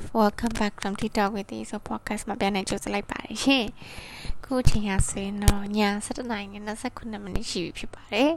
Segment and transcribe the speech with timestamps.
[0.00, 3.66] love welcome back from TikTok with you so podcast မှာပြန်နေကြိုးစားလိုက်ပါတယ်ရှင်
[4.44, 8.30] ခုချိန်ကဆိုရင်တော့ည7:29မိနစ်ရှိပြီဖြစ်ပါတယ်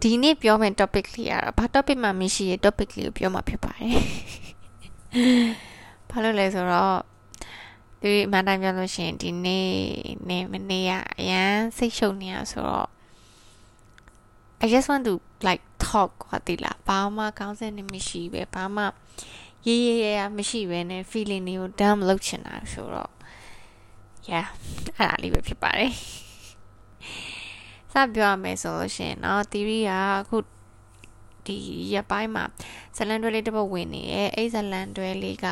[0.00, 3.98] ဒီနေ့ပြောမယ့် topic လေးကတော့ဘာ topic မှမရှိရ topic လေးကိုပြောမှာဖြစ်ပါတယ်
[6.10, 6.98] ဘာလို့လဲဆိုတော့
[8.02, 9.68] ဒီမှန်တိုင်းပြောလို့ရှိရင်ဒီနေ့
[10.28, 12.88] နေ့မနေ့ကအရန်စိတ်ရှုပ်နေရဆိုတော့
[14.64, 15.14] I just want to
[15.48, 18.84] like talk ဟောတိလားဘာမှခေါင်းစဉ်နေမရှိပဲဘာမှ
[19.67, 23.11] ရေးရေးရရမရှိပဲနဲ့ feeling တွေကို dump လုပ်ချင်တာဆိုတော့
[24.29, 24.47] yeah
[24.97, 25.91] အဲ့ဒါလေးပဲဖြစ်ပါတယ်
[27.93, 29.91] စပြောရမယ်ဆိုလို့ရှိရင်เนาะ theory က
[30.21, 30.37] အခု
[31.45, 31.57] ဒီ
[31.93, 32.43] ရက်ပိုင်းမှာ
[32.97, 35.47] ဇလန်တွဲလေးတစ်ပုတ်ဝင်နေရဲ့အဲ့ဇလန်တွဲလေးက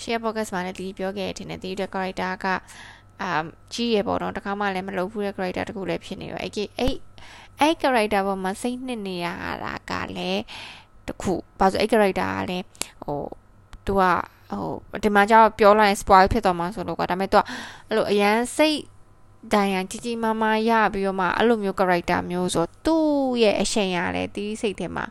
[0.00, 2.46] share podcast မှာလည်းဒီပြောခဲ့တဲ့တဲ့ theory တဲ့ character က
[3.22, 3.30] အာ
[3.72, 6.96] ကြီးရပေါ့နော်တခါမှလည်းမလုပ်ဘူးတဲ့ character တခုလည်းဖြစ်နေရောအဲ့အဲ့
[7.60, 9.26] အဲ့ character ပေါ်မှာစိတ်နှစ်နေရ
[9.64, 10.42] တာကလည်း
[11.08, 12.64] တခုဘာလို့အဲ့ character ကလည်း
[13.05, 13.23] ဟို
[13.85, 14.03] သူက
[14.51, 17.43] ဟိုဒီမှာကျတော့ပြောလိုက်ရင် spoil ဖြစ်သွားမှာဆိုလို့ကွာဒါပေမဲ့သူက
[17.87, 18.79] အဲ့လိုအရန်စိတ်
[19.53, 23.05] ဒိုင်ရန်ကြီးကြီးမားမားရပြီးတော့မှအဲ့လိုမျိုး character မျိုးဆိုသူ့
[23.43, 25.05] ရဲ့အရှင်ရလဲတီးစိတ်ထဲမှာ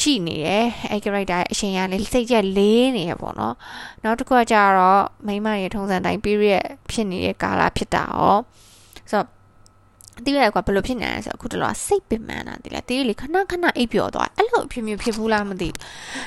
[0.00, 3.54] ရှိနေတယ်အဲ့ character ရဲ့အရှင်ရလဲစိတ်ချက်လေးနေရပေါ့နော်
[4.02, 8.42] နောက်တစ်ခုကကြတော့မိမရဲ့ထုံးစံတိုင်း period ဖြစ်နေတဲ့ကာလဖြစ်တာရောဆိုတော့
[10.26, 15.68] တီးရကွာဘယ်လိုဖြစ်နေလဲဆိုတော့အခုတလောစိတ်ပင်ပန်းတာတီးလားတီးလေခဏခဏအိပ်ပျော်သွားအဲ့လိုအဖြစ်မျိုးဖြစ်ဘူးလားမသိ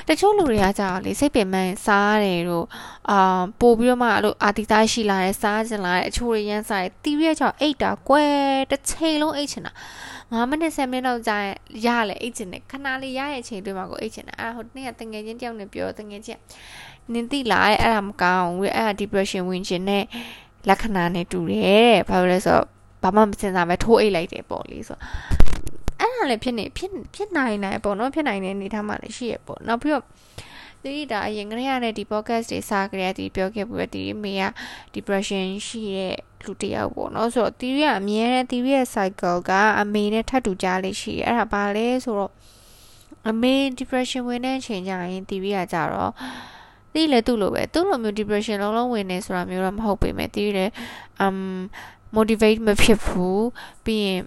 [0.08, 2.66] တချို့လူတွေကကြာလေစိတ်ပင်ပန်းစားရတယ်တို့
[3.10, 8.22] အာပို့ပြီးတော့မှအဲ့လိုအာတီသားရှိလာတယ်စားကျင်လာတယ်အချို့တွေရမ်းစားတယ်တီးရကြောင့်အိတ်တာကွဲ
[8.70, 9.72] တစ်ချိန်လုံးအိတ်ချင်တာ
[10.32, 11.36] 9မိနစ်10မိနစ်လောက်ကြာ
[11.86, 16.40] ရလဲအိတ်ချင်တယ်ခဏလေးရရဲ့အချိန်တွေမှာကိုအိတ်ချင်တယ်အဲ့ဟိုနေ့ကတငယ်ချင်းတယောက်နဲ့ပြောတငယ်ချင်း
[17.12, 20.04] နင်သိလားအဲ့ဒါမကောင်းဘူးအဲ့ဒါ depression ဝင်ခြင်းနဲ့
[20.68, 22.75] လက္ခဏာနဲ့တူတယ်တဲ့ဘာလို့လဲဆိုတော့
[23.06, 24.98] ဘာမှမစင်စားပဲထိုးအိတ်လိုက်တယ်ပေါ့လေဆို
[26.00, 30.04] အဲ့ဒါလည်းဖြစ်နေဖြစ်ဖြစ်နိုင်တယ်ပေါ့နော်ဖြစ်နိုင်တဲ့အနေထားမှလည်းရှိရပေါ့နောက်ပြီးတော့
[30.84, 34.44] ဒီဒါအရင်ကတည်းကလည်းဒီ podcast တွေစကြရတဲ့ပြောခဲ့ပြီးဒီမေက
[34.94, 39.50] depression ရှိတဲ့လူတယောက်ပေါ့နော်ဆိုတော့ theory ကအမြဲတမ်း theory ရဲ့ cycle က
[39.80, 42.32] အမေနဲ့ထပ်တူကြလေးရှိတယ်အဲ့ဒါဘာလဲဆိုတော့
[43.30, 46.12] အမေ depression ဝင်တဲ့အချိန်ကျရင် theory ကကြတော့
[46.94, 50.72] သိလေသူ့လိုပဲသူ့လိုမျိုး depression လုံးလုံးဝင်နေဆိုတာမျိုးတော့မဟုတ်ပေမဲ့ theory လည်း
[51.24, 51.38] um
[52.14, 53.46] motivate မဖြစ်ဘူး
[53.84, 54.22] ပြီးရင်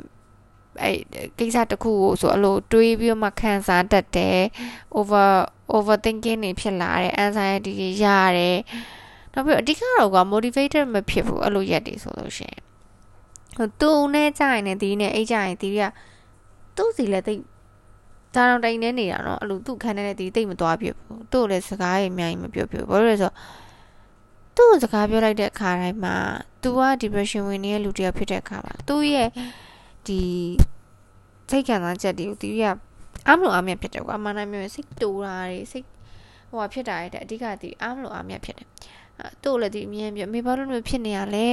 [0.84, 0.92] အဲ
[1.38, 4.40] ကိစ္စတစ်ခုကိုဆိုအလိုတွေးပြီးမှခံစားတတ်တယ်
[4.98, 5.30] over
[5.76, 8.06] overthinking တွေဖြစ်လာတယ် anxiety တွေရ
[8.38, 8.60] တယ်
[9.34, 12.62] နောက်ပြီးအဓိကတော့က motivated မဖြစ်ဘူးအဲ့လိုရက်တွေဆိုလို့ရှိရင်
[13.58, 15.82] ဟိုသူနဲ့ကြာရင်လည်းဒီနဲ့အိတ်ကြာရင်ဒီက
[16.76, 17.42] သူ့စီလည်းတိတ်
[18.36, 23.36] ဒါတော့တိုင်နေနေတာနော်အဲ့လိုသူ့ခန်းနေတဲ့ဒီတိတ်မသွားပြဘူးသူ့လည်းစကားကြီးအများကြီးမပြောပြဘူးဘာလို့လဲဆိုတော့
[24.56, 26.16] သူ့စကားပြောလိုက်တဲ့အခါတိုင်းမှာ
[26.64, 29.30] तू က depression ဝင်နေတဲ့လူတစ်ယောက်ဖြစ်တဲ့အခါမှာသူ့ရဲ့
[30.08, 30.22] ဒီ
[31.50, 32.64] စိတ်ခံစားချက်တွေကို तू က
[33.28, 35.86] အားမလို့အားမြတ်ဖြစ်တယ်ကွာမနာမျိုးစိတ်တူတာတွေစိတ်
[36.50, 38.68] ဟိုဟာဖြစ်တာရဲ့အဓိကဒီအားမလို့အားမြတ်ဖြစ်တယ်
[39.44, 41.50] သူ့လည်းဒီအမြင်ပြမေဘာလို့မျိုးဖြစ်နေရလဲ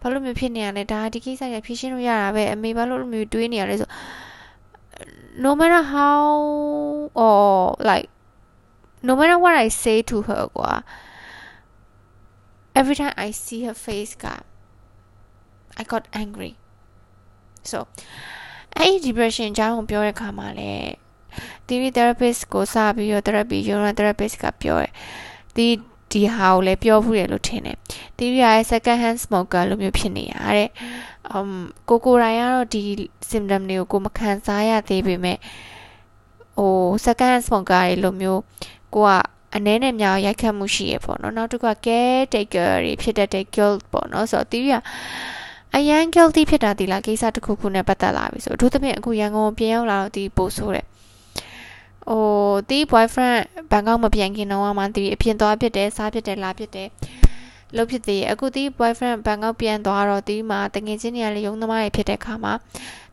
[0.00, 3.90] ဘာလို့မျိုးဖြစ်နေရလဲဒါဒီကိစ္စရဖြေရှင်းလို့ရတာပဲအမေဘာလို့မျိုးတွေးနေရလဲဆို
[5.44, 6.22] no matter how
[7.24, 8.08] or like
[9.08, 10.70] no matter what I say to her ကွာ
[12.78, 14.26] every time I see her face က
[15.80, 16.52] I got angry
[17.70, 17.78] so
[18.78, 20.72] အဲ့ depression ကြောင့်ပြောတဲ့ခါမှာလဲ
[21.66, 24.92] theory therapist ကိုစပြီးတော့ therapy yoga therapist ကပြောတယ်
[25.56, 25.66] ဒီ
[26.12, 27.76] ဒီဟာကိုလည်းပြောဘူးရလို့ထင်တယ်။
[28.16, 30.70] theory ရဲ့ second hand smoker လို့မျိုးဖြစ်နေရတဲ့။
[31.36, 31.50] um
[31.88, 32.82] ကိုကိုရိုင်းကတော့ဒီ
[33.30, 35.38] symptom တွေကိုကိုမခံစားရသေးပေမဲ့
[36.58, 36.72] ဟို
[37.04, 38.40] second hand smoker တွေလိုမျိုး
[38.94, 39.10] ကိုက
[39.56, 44.76] အနည်းနဲ့များရိုက်ခတ်မှုရှိရပေါ့နော်နောက်တစ်ခုက caretaker တွေဖြစ်တဲ့ guilt ပေါ့နော်ဆိုတော့ theory က
[45.76, 50.86] အရန် guilty ဖြစ်တာဒီလားကိစ္စတစ်ခုခုနဲ့ပတ်သက်လာပြီဆိုအထူးသဖြင့်အခုရန်ကုန်ပြန်ရောက်လာတော့ဒီပို့ဆိုးတယ်
[52.08, 52.22] ဟို
[52.68, 56.88] တီး boyfriend ဘန်ကောက်မပြန်ခင်တော့မှတီးအပြင်သွားဖြစ်တယ်စားဖြစ်တယ်လာဖြစ်တယ်
[57.76, 62.52] လုပ်ဖြစ်သေးအခုတီး boyfriend ဘန်ကောက်ပြန်သွားတော့တီးမှာတငယ်ချင်းတွေကလည်းရုံသမားတွေဖြစ်တဲ့ခါမှာ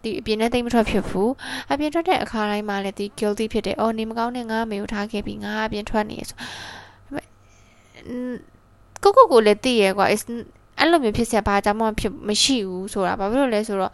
[0.03, 1.31] ဒီအပြင်နဲ့သိမ့်မထွက်ဖြစ်ဘူး
[1.71, 6.37] အပြင်ထွက်တဲ့အခါတိုင်းမှာလည်းဒီ guilty ဖြစ်တယ်အော်နေမကောင်းတဲ့ငါမေကိုထားခဲ့ပြီးငါအပြင်ထွက်နေဆို
[9.03, 13.93] ကိုကိုကိုလည်းသိရကွာအဲ့လိုမျိုးဖြစ်ဆက်ဘာကြောင့်မှဖြစ်မရှိဘူးဆိုတာဘာဖြစ်လို့လဲဆိုတော့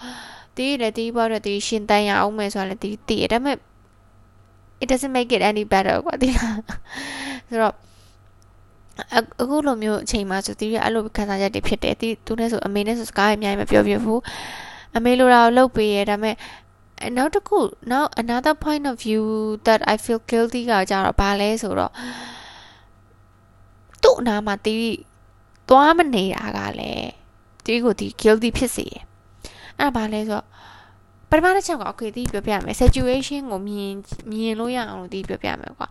[0.57, 3.57] တီးလည်းတီးပွားတော့တီးရှင်တန်းရအောင်မယ်ဆိုတာလည်းတီးတီးရဒါပေမဲ့
[4.81, 6.59] it doesn't make it any better ကွာဒီလား
[7.50, 7.75] ဆိုတော့
[9.41, 14.19] အခုလိုမျိုးအချိန်မှာဆိုတီးရအဲ့လိုခံစားချက်တွေဖြစ်တယ်တီးသူနဲ့ဆိုအမေနဲ့ဆိုစကားအများကြီးမပြောပြဘူး
[14.95, 16.36] အမေလိုတာကိုလုပ်ပေးရဒါပေမဲ့
[17.18, 17.59] နောက်တစ်ခု
[17.92, 19.24] now another point of view
[19.65, 21.92] that i feel guilty ကကြတော့ဘာလဲဆိုတော့
[24.03, 24.95] သူ့အနာမှာတီး
[25.69, 27.09] သွားမနေတာကလည်း
[27.65, 29.01] တီးကိုဒီ guilty ဖြစ်စေတယ်
[29.80, 30.45] အဲ့ဒါဘာလဲဆိုတော့
[31.30, 33.94] ပထမတစ်ချက်က okay တီးပြောပြမယ် situation ကိုမြင်
[34.31, 35.88] မြင်လို့ရအောင်လို့တီးပြောပြမယ်ကွာ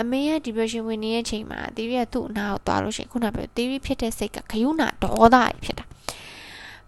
[0.00, 5.84] အမေရဲ့ depression ဝင်နေတဲ့အချိန်မှာတီးရသူ့အနာကိုသွားလို့ရှိရင်ခုနပြောတီးဖြစ်တဲ့စိတ်ကခယုနာဒေါသဖြစ်တာ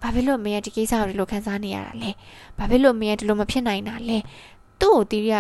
[0.05, 2.11] ဘာဖြစ်လို့အမေကဒီကိစ္စကိုဒီလိုခံစားနေရတာလဲ
[2.59, 4.19] ဘာဖြစ်လို့အမေကဒီလိုမဖြစ်နိုင်တာလဲ
[4.81, 5.33] သူ့ကိုတီးရ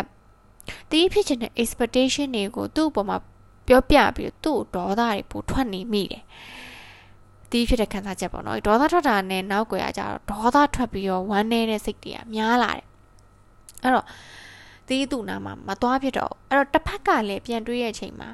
[0.90, 3.16] တီးဖြစ်ချင်တဲ့ expectation တွေကိုသူ့အပေါ်မှာ
[3.68, 6.22] ပြောပြပြီးသူ့ဒေါသတွေပိုထွက်နေမိတယ်
[7.50, 12.84] တီးဖြစ်တဲ့ခံစားချက်ပေါ့နော်ဒေါသထွက်တာနဲ့နောက်ွယ်ကကြတော့ဒေါသထွက်ပြီးတော့ဝမ်းနေတဲ့စိတ်တွေကများလာတယ်
[13.82, 14.06] အဲ့တော့
[14.88, 18.28] တီးသူ့နာမှာမသွားဖြစ်တော့အဲ့တော့တစ်ဖက်ကလည်းပြန်တွေးရဲ့အချိန်မှာ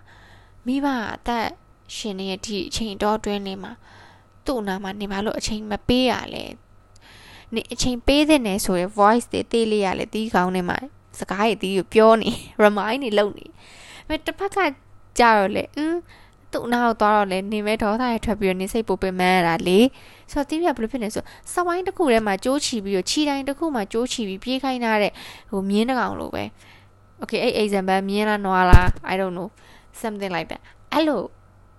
[0.67, 1.47] မိဘအသက်
[1.97, 3.73] ရှင်နေရဲ့ဒီအချိန်တော့တွင်းလေးမှာ
[4.51, 6.45] သူ့နာမှာနေပါလို့အချိန်မပေးရလဲ
[7.55, 10.79] နေအချိန်ပေးတဲ့နယ်ဆိုရင် voice တွေတေးလေးရလဲတီးကောင်းနေမှာ
[11.19, 12.31] စကားတွေတီးကိုပြောနေ
[12.65, 13.47] remind နေလုပ်နေ
[14.07, 14.59] အဲတစ်ဖက်က
[15.19, 15.97] ကြတော့လေอืม
[16.53, 19.79] သူ့နာကိုသွားတော့လေနေမဲဒေါသရထွက်ပြီးတော့နေစိတ်ပိုပင်မရတာလေ
[20.31, 21.23] ဆိုတော့တီးပြဘယ်လိုဖြစ်နေဆို
[21.53, 25.13] စဝိုင်းတစ်ခုထဲမှာကြိုးချီပြီးတော့ခြီတိုင်းတစ်ခုမှာကြိုးချီပြီးပြေးခိုင်းထားတဲ့
[25.51, 26.45] ဟိုမြင်းတကောင်လိုပဲ
[27.21, 29.49] okay အဲ့ example မြင်းလားနွားလား i don't know
[30.01, 30.63] something like that
[30.93, 31.23] အဲ့လို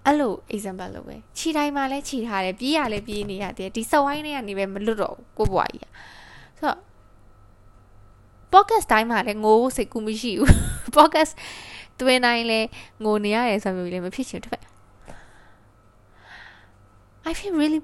[0.07, 5.91] အဲ့လို example လိုပဲခြီတိုင်းမှာလည်းခြီထားတယ်ပြေးရလည်းပြေးနေရတယ်ဒီစဝိုင်းထဲကနေပဲမလွတ်တော့ကိုဘွားကြီး
[6.59, 6.79] ဆိုတော့
[8.53, 10.51] podcast တိုင်းမှာလည်းငိုးစိတ်ကူမရှိဘူး
[10.97, 11.33] podcast
[12.01, 12.61] တွင်တိုင်းလဲ
[13.05, 14.65] ငိုနေရတယ်ဆိုမျိုးလည်းမဖြစ်ချင်တစ်ဖက်
[17.29, 17.81] I feel really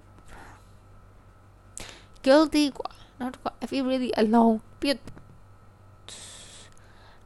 [2.27, 2.91] guilty กว่า
[3.21, 4.99] နောက်တစ်ခါ I feel really alone ပြီး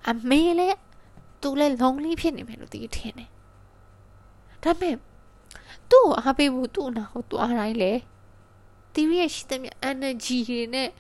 [0.08, 0.78] အမေလည်း
[1.42, 3.30] သူလည်း lonely ဖြစ်နေမယ်လို့တီးထင်တယ်
[4.64, 4.96] ဒါပေမဲ့
[5.90, 7.92] သူ့ကိုအားပေးဖို့သူ့အနာကိုတွားတိုင်းလေ
[8.94, 10.90] တီးရဲ့ရှိတဲ့မြ energy တွေနဲ့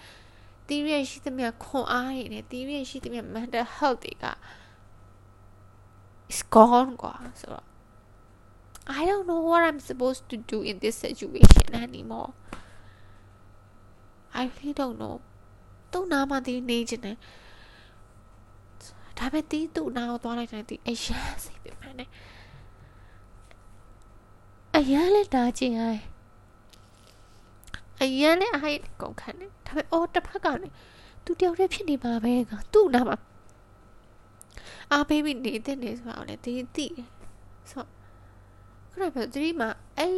[0.68, 4.24] တီးရဲ့ရှိတဲ့မြခွန်အားတွေနဲ့တီးရဲ့ရှိတဲ့မြ mental health တွေက
[6.32, 7.66] is gone กว่าဆိုတော့
[8.98, 12.30] I don't know what I'm supposed to do in this situation anymore
[14.38, 15.16] I really don't know
[15.92, 17.16] သူ့နားမှာဒီနေချင်တယ်
[19.18, 22.10] ဒါပေမဲ့တီးသူ့နားကိုသွားလိုက်တယ်ဒီအရန်စိတ်ပြမှန်းတယ်
[24.77, 25.81] အရန်လည်းနာကျင်ရ
[28.01, 30.73] အရန်လည်းအိုက်ကုန်ခံတယ်ဒါပေမဲ့အော်တစ်ဖက်ကလည်း
[31.25, 33.17] သူတယောက်တည်းဖြစ်နေမှာပဲကသူ့နားမှာ
[34.91, 36.87] အားပေးပြီးနေတဲ့နေဆိုတော့လေဒီတိ
[37.71, 37.85] ဆို
[38.91, 40.15] ခရပဲဒီမှာအဲ့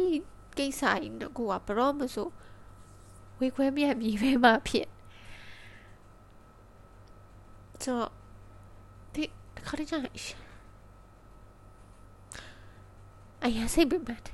[0.58, 2.28] ကိစ္စကြီးတော့ကိုကဘရောမဆို
[3.38, 4.88] ဝေခွဲမြတ်ပြီးပဲမှဖြစ်
[7.84, 8.00] ဆို
[9.14, 9.24] ဒီ
[9.66, 9.94] ခါရကြ
[13.44, 14.33] အရင်စိတ်ပြတ်တယ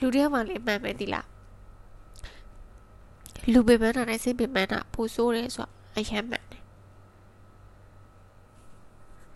[0.00, 1.26] လူတယောက်မှလည်းမှန်မယ်ဒီလား
[3.52, 6.62] လူပေမှန်းတာနဲ့စိတ်ပေမှန်းတာပိုဆိုးတယ်ဆိုတော့အရင်မှန်တယ်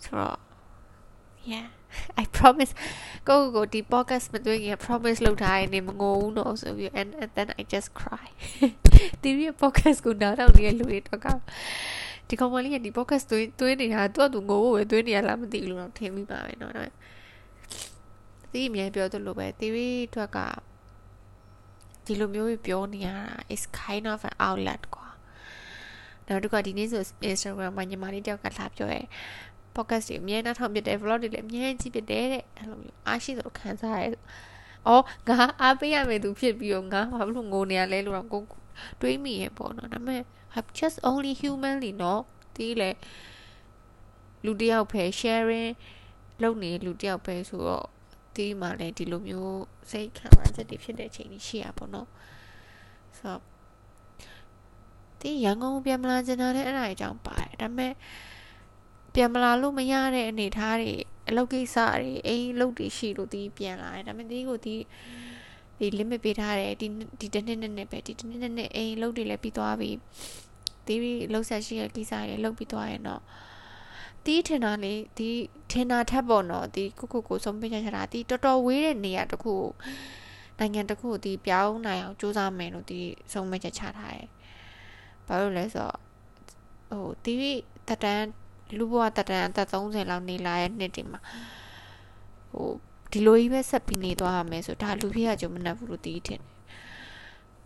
[0.05, 0.39] ဆိုတော့
[1.53, 1.67] yeah
[2.23, 2.73] I promise
[3.29, 8.29] ကိုကိုဒီ podcast မတွေ့ခင် promise လုပ်ထားရင်နေမငိုဘူးတော့ဆိုပြီး and, and then I just cry
[9.23, 11.27] ဒီရဲ့ podcast ကိုနားထောင်နေတဲ့လူတွေတော့က
[12.29, 16.73] ဒီကောင်မလေးကဒီ podcast သွင်းသွင်းနေတာသူ့အတူငိုဖို့ပဲသွင်းနေရလားမသိဘူးလို့တော့ထင်မိပါပဲเนาะ
[18.52, 20.40] ဒါပေမဲ့ဒီအမြဲပြောသလိုပဲ theory အတွက်က
[22.06, 25.08] ဒီလိုမျိုးပြောနေရတာ is kind of an outlet ကွာ
[26.28, 27.02] နောက်တစ်ခါဒီနေ့ဆို
[27.32, 29.02] Instagram မှာညီမလေးတယောက်ကလာပြောရဲ
[29.76, 34.08] podcast တွေအများနဲ့ထောင်ပြတယ် vlog တွေလည်းအများကြီးပြတယ်တဲ့အဲ့လိုမျိုးအားရှိသလိုခံစားရဲ။
[34.88, 38.44] အော်ငါအားပေးရမယ်သူဖြစ်ပြီးတော့ငါဘာလို့ငိုနေရလဲလို့တော့ကို
[39.02, 40.22] တွေးမိရဲ့ပေါ့နော်။ဒါပေမဲ့
[40.56, 42.22] I'm just only humanly နော်
[42.56, 42.90] ဒီလေ
[44.46, 45.72] လူတယောက်ပဲ sharing
[46.42, 47.88] လုပ်နေလူတယောက်ပဲဆိုတော့
[48.36, 49.62] ဒီမှာလည်းဒီလိုမျိုး
[49.92, 52.08] စိတ်ခံစားချက်တွေဖြစ်တဲ့အချိန်ကြီးရှိရပါတော့။
[53.18, 53.42] ဆိုတော့
[55.20, 57.94] ဒီရန်ကုန်ပြန်မလာချင်တာလည်းအဲ့ဒါအကြောင်းပါတယ်။ဒါပေမဲ့
[59.14, 60.92] ပြန်မလာလို့မရတဲ့အနေအထားတွေ
[61.30, 64.76] အလုပ်ကိစ္စတွေအိမ်လုပ်တွေရှိလို့ဒီပြန်လာတယ်ဒါပေမဲ့ဒီကိုဒီ
[65.80, 66.88] ဒီ limit ပေးထားတယ်ဒီ
[67.20, 69.90] ဒီတစ်နှစ်နဲ့နဲ့ပဲဒီတစ်နှစ်နဲ့နဲ့အိမ်လုပ်တွေလည်းပြီးသွားပြီ
[70.86, 70.96] ဒီ
[71.34, 73.22] လောက်ဆက်ရှိတဲ့ကိစ္စတွေလုပ်ပြီးသွားရင်တော့
[74.26, 75.30] ဒီထင်တာလေဒီ
[75.72, 79.54] ထင်တာထက်ပေါ့နော်ဒီကုကုကိုဆုံးဖြတ်ချက်ချတာဒီတော်တော်ဝေးတဲ့နေရာတခု
[80.60, 83.02] နိုင်ငံတခုဒီပြောင်းနိုင်အောင်စူးစမ်းမယ်လို့ဒီ
[83.32, 84.28] ဆုံးဖြတ်ချက်ချထားတယ်
[85.28, 85.98] ဘာလို့လဲဆိုတော့
[86.90, 87.36] ဟိုဒီ
[87.88, 88.28] တတန်း
[88.78, 91.20] လူဘဝတတန်အသက်30လောက်နေလာတဲ့နှစ်တွေမှာ
[92.54, 92.70] ဟို
[93.12, 96.51] ဒီလိုကြီးပဲဆက်ပြီးနေသွားရမယ်ဆိုဒါလူဖြစ်ရကြုံမနှက်ဘူးလို့တီးထင်တယ်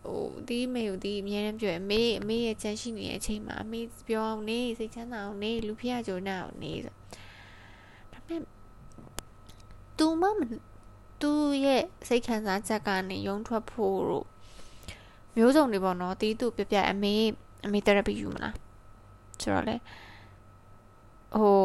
[0.08, 6.94] ဟိုဒီမေကိုဒီအမြဲတမ်းပြောအမေအမေရဲ့ချမ်းရှိနေတဲ့အချိန်မှာအမေပြောအောင်နေစိတ်ချမ်းသာအောင်နေလူဖြစ်ရကြုံနဲ့အောင်နေဆို
[8.14, 8.52] ဒါပေမဲ့
[9.98, 10.42] तू မမ
[11.22, 11.32] သူ
[11.66, 14.26] ရဲ့စိတ်ခံစားချက်ကနေယုံထွက်ဖို့တို့
[15.38, 17.14] မျိုးစုံတွေပေါ့နော်တီးသူပြပြအမေ
[17.66, 18.56] အမေ therapy ယူမလား
[19.42, 19.76] ဆိုတော့လေ
[21.38, 21.56] ဟို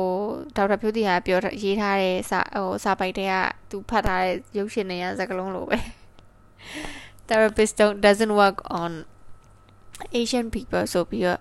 [0.57, 3.35] ဒေါက်တာဖြိုးတီဟာပြောရေးထားတဲ့စာဟိုစာပိုက်တွေက
[3.71, 5.79] သူဖတ်ထားတဲ့ရုပ်ရှင်တွေကစကားလုံးလိုပဲ
[7.31, 8.91] therapist don't doesn't work on
[10.21, 11.41] Asian people ဆိုပြီးတော့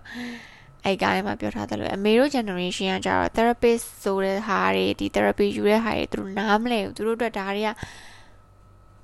[0.84, 7.70] အဲ့ကားထဲမှာပြောထားတယ်လို့အမေတို့ generation ကကြတော့ therapist ဆိုတဲ့ဟာတွေဒီ therapy ယူတဲ့ဟာတွေသူတို့နားမလဲဘူးသူတို့အတွက်ဒါတွေက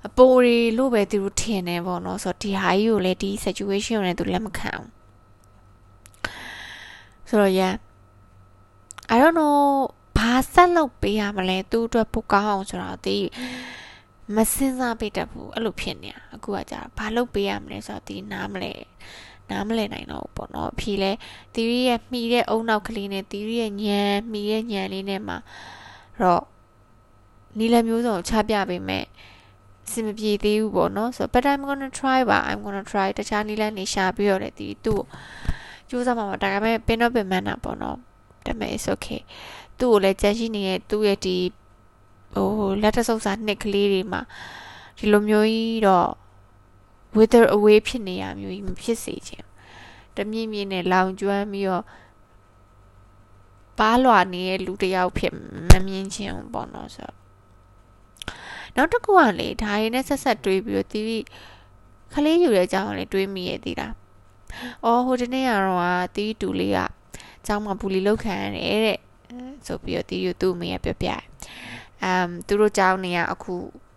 [0.07, 4.89] အပိုတွေလို့ပဲသူတို့ထင်တယ်ပေါ့နော်ဆိုတော့ဒီဟာကြီးကိုလည်းဒီ situation ကိုလည်းသူလက်မခံဘူး
[7.29, 7.73] ဆိုတော့ yeah
[9.13, 9.57] I don't know
[10.17, 13.17] ဘာဆက်လုပ်ပေးရမလဲသူ့အတွက်ပိုကောင်းအောင်ဆိုတော့ဒီ
[14.35, 18.73] မစင်စားပေးတတ်ဘူးအဲ့လိုဖြစ်နေတာအခုကကြာဘာလုပ်ပေးရမလဲဆိုတော့ဒီနားမလဲ
[19.49, 21.11] နားမလဲနိုင်တော့ဘူးပေါ့နော်အဖြေလဲ
[21.53, 25.37] တီရီရဲ့မှီတဲ့အုံနောက်ကလေးနဲ့တီရီရဲ့ညံမှီတဲ့ညံလေးနဲ့မှာ
[26.21, 26.43] တော့
[27.57, 29.05] နီလမျိုးစုံချပြပေးမယ်
[29.91, 35.01] စင်မပြေသေးဘူးပေါ့နော်ဆိုတော့ but I'm going to try ပါ I'm going to try တခြားနီလနေရှာပြီးတော့လေတီသူ့
[35.89, 37.97] စူးစမ်းမှာပါဒါပေမဲ့ပင်တော့ပင်မန်းတာပေါ့နော်
[38.45, 39.21] ဒါပေမဲ့ it's okay
[39.79, 41.35] သူ့ကိုလည်းကြက်ရှိနေတဲ့သူ့ရဲ့ဒီ
[42.33, 44.21] ဟိုလက်တဆုပ်စာနှစ်ကလေးတွေမှာ
[44.97, 46.09] ဒီလိုမျိုးကြီးတော့
[47.17, 49.43] wither away ဖြစ်နေရမျိုးကြီးမဖြစ်စေချင်
[50.15, 51.83] တမြင့်မြင့်နဲ့လောင်ကျွမ်းပြီးတော့
[53.79, 55.33] ပါလွာနေတဲ့လူတယောက်ဖြစ်
[55.69, 57.15] မမြင်ချင်ဘူးပေါ့နော်ဆိုတော့
[58.75, 61.23] နောက်တစ်ခုကလေဒါရင်းနဲ့ဆက်ဆက်တွေးပြီးတော့တီးပြီး
[62.13, 63.87] ခလေးယူတဲ့အကြောင်းလေးတွေးမိရဲ့တီးတာ။
[64.85, 66.79] အော်ဟိုတနေ့ကတော့တီးတူလေးက
[67.45, 68.99] ကျောင်းမှာဘူလီလောက်ခံရတယ်တဲ့
[69.67, 71.09] ဆိုပြီးတော့တီးယူသူ့အမေကပြောပြ။
[72.03, 73.55] အမ်သူတို့ကျောင်းနေကအခု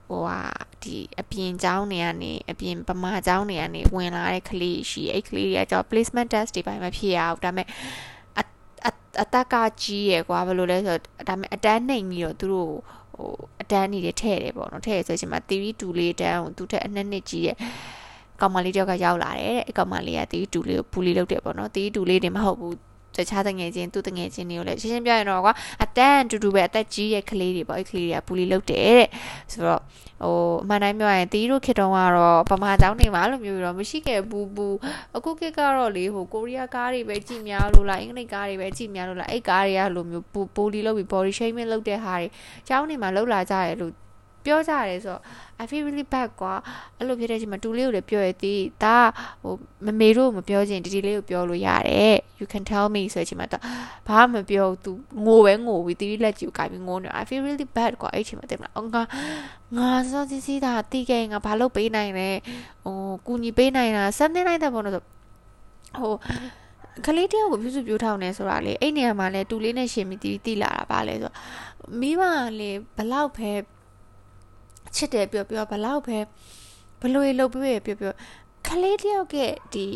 [0.09, 0.41] ဟိုဟာ
[0.83, 7.67] ဒီအပြင်ကျောင်းတွေကနေအပြင်ပမာကျောင်းတွေကနေဝင်လာတဲ့ကလေးရှိအဲ့ကလေးတွေကကြော placement test တွေပိုင်းမဖြစ်ရဘူးဒါပေမဲ့
[9.23, 12.73] အတက်ကကြီးရယ်ကွာဘယ်လိုလဲဆိုတော့ဒါပေမဲ့အတန်းနှိမ်ပြီးတော့သူတို့
[13.15, 17.57] ဟိုအတန်းနေတယ်ထဲ့တယ်ပေါ့နော်ထဲ့ရဆိုရှင်မှာ theory 2လေးတန်းကိုသူထက်အနှစ်နှစ်ကြီးရဲ့
[18.41, 22.75] ကောင်မလေးတယောက်ကရောက်လာတယ်တဲ့အဲ့ကောင်မလေးက theory 2လေးကိုပူလီလုပ်တယ်ပေါ့နော် theory 2လေးတင်မဟုတ်ဘူး
[23.21, 25.53] တခြားတငယ်ချင်းသူတငယ်ချင်းတွေကိုလည်းရှင်းရှင်းပြရင်တော့ကွာ
[25.85, 29.09] အတန်းတူတူပဲအသက်ကြီးရဲ့ကလေးတွေပေါ့အဲ့ကလေးတွေကပူလီလုပ်တယ်တဲ့
[29.53, 29.81] ဆိုတော့
[30.23, 34.77] ဟိုအမှန်တိုင်းပြောရရင်တီးတို့ခေတ်တုန်းကတော့ပမာကျောင်းနေမှာအဲ့လိုမျိုးတော့မရှိခဲ့ဘူးဘူး
[35.17, 40.25] အခုခေတ်ကတော့လေဟိုကိုရီးယားကားတွေပဲကြည့်များလို့လားအင်္ဂလိပ်ကားတွေပဲကြည့်များလို့လားအဲ့ကားတွေကလိုမျိုး
[40.57, 42.29] ပိုလီလုပ်ပြီး body shaming လုပ်တဲ့ဟာတွေ
[42.69, 43.93] ကျောင်းနေမှာလောက်လာကြရလို့
[44.45, 45.23] ပြောကြတယ်ဆိုတော့
[45.63, 46.55] I feel really bad ကွာ
[46.99, 48.99] အဲ့လိုဖြစ်တဲ့အချိန်မှာတူလေးကိုလည်းပြောရသည်ဒါ
[49.43, 49.55] ဟို
[49.87, 53.63] မမေတို့မပြောချင်ဒီဒီလေးကိုပြောလို့ရတယ် you can tell me ဆိုတဲ့အချိန်မှာတော့
[54.09, 54.93] ဘာမှမပြောသူ
[55.25, 59.03] ငိုပဲငိုပြီးတီးလက်ကြည့်ကိုကြိုက်ပြီးငိုနေ I feel really bad ကွာအဲ့အချိန်မှာတင်မလားငါ
[59.77, 62.29] ငါစောစီစီတာတီးခဲ့ငါဘာလုပ်ပေးနိုင်လဲ
[62.85, 66.13] ဟိုကူညီပေးနိုင်တာစနေလိုက်တဲ့ပုံတော့ဟို
[67.07, 71.33] ကလေးတယောက်ကိုပြုစုပြောထောင်နေဆိုတာလေအဲ့နေရာမှာလဲတူလေးနဲ့ရှင်ပြီးတီးတီးလာတာပါလေဆို
[72.01, 72.23] မိမ
[72.59, 73.51] လေဘလောက်ပဲ
[74.95, 76.19] ချစ်တယ်ပြောပြောဘလောက်ပဲ
[77.01, 78.15] ဘလို့ရလုပ်ပြီးပြောပြော
[78.67, 79.37] ခလေးတယောက်က
[79.75, 79.87] ဒီ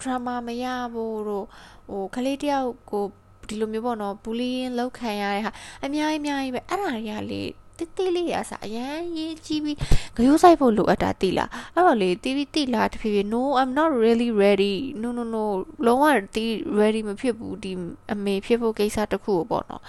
[0.00, 1.46] drama မရဘူးတို့
[1.90, 3.04] ဟိုခလေးတယောက်ကို
[3.48, 5.52] ဒီလိုမျိုးပေါ့နော် bullying လောက်ခံရတဲ့ဟာ
[5.84, 7.42] အများကြီးအများကြီးပဲအဲ့ဒါတွေကလေ
[7.78, 9.76] တိတိလေးရစားအရန်ရေးကြည့်ပြီး
[10.16, 15.44] ဂယိုးဆိုင်ဖို့လိုအပ်တာတိလားအဲ့တော့လေတီးပြီးတိလားတဖြည်းဖြည်း no i'm not really ready no no no
[15.86, 16.04] လုံးဝ
[16.34, 17.72] တီး ready မဖြစ်ဘူးဒီ
[18.12, 19.82] အမေဖြစ်ဖို့ကိစ္စတခုပေါ့နော်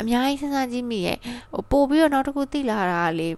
[0.00, 1.18] အများကြီးစဉ်းစားကြည့်မိရဲ့
[1.52, 3.28] ဟိုပို့ပြီးတော့နောက်တစ်ခုသိလာတာလေ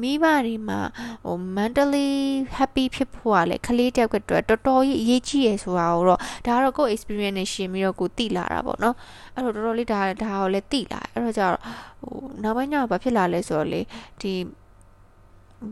[0.00, 0.80] မိဘတွေမှာ
[1.24, 2.10] ဟို mentally
[2.58, 8.94] happy ဖြစ်ဖို့ကလေကလေးတယောက်အတွက်တော်တော်ကြီးအရေးကြီးရယ်ဆိုတာကိုတော့ဒါကတော့ကိုယ့် experience နဲ့ရှင်ပြီးတော့ကိုသိလာတာပေါ့နော်
[9.34, 11.56] အဲ့တော့တော်တော်လေးဒါဒါကိုလည်းသိလာအဲ့တော့ကျတော့
[12.00, 13.80] ဟိုနောက်ပိုင်းကျတော့ဘာဖြစ်လာလဲဆိုတော့လေ
[14.20, 14.32] ဒီ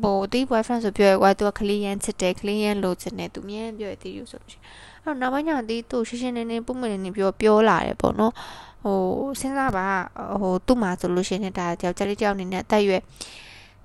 [0.02, 4.64] ဘောဒီ boyfriend ဆိုပြောရကွာသူကကလေးရန်ချစ်တယ်ကလေးရန်လိုချင်တယ်သူမြဲပြောရသေးရဆိုလို့ရှိရင်
[5.04, 8.32] အဲ့တော့နောက်ပိုင်းကျတော့ဒီသူရှင်းရှင်းလင်းလင်းပုံမှန်နေပြောပြောလာတယ်ပေါ့နော်
[8.84, 8.98] ဟို
[9.40, 9.86] စဉ်းစားပါ
[10.40, 13.02] ဟိုသူ့မှာဆိုလို့ရှိရင်ဒါတယောက်ကြလေးတယောက်အနေနဲ့အသက်ရွယ်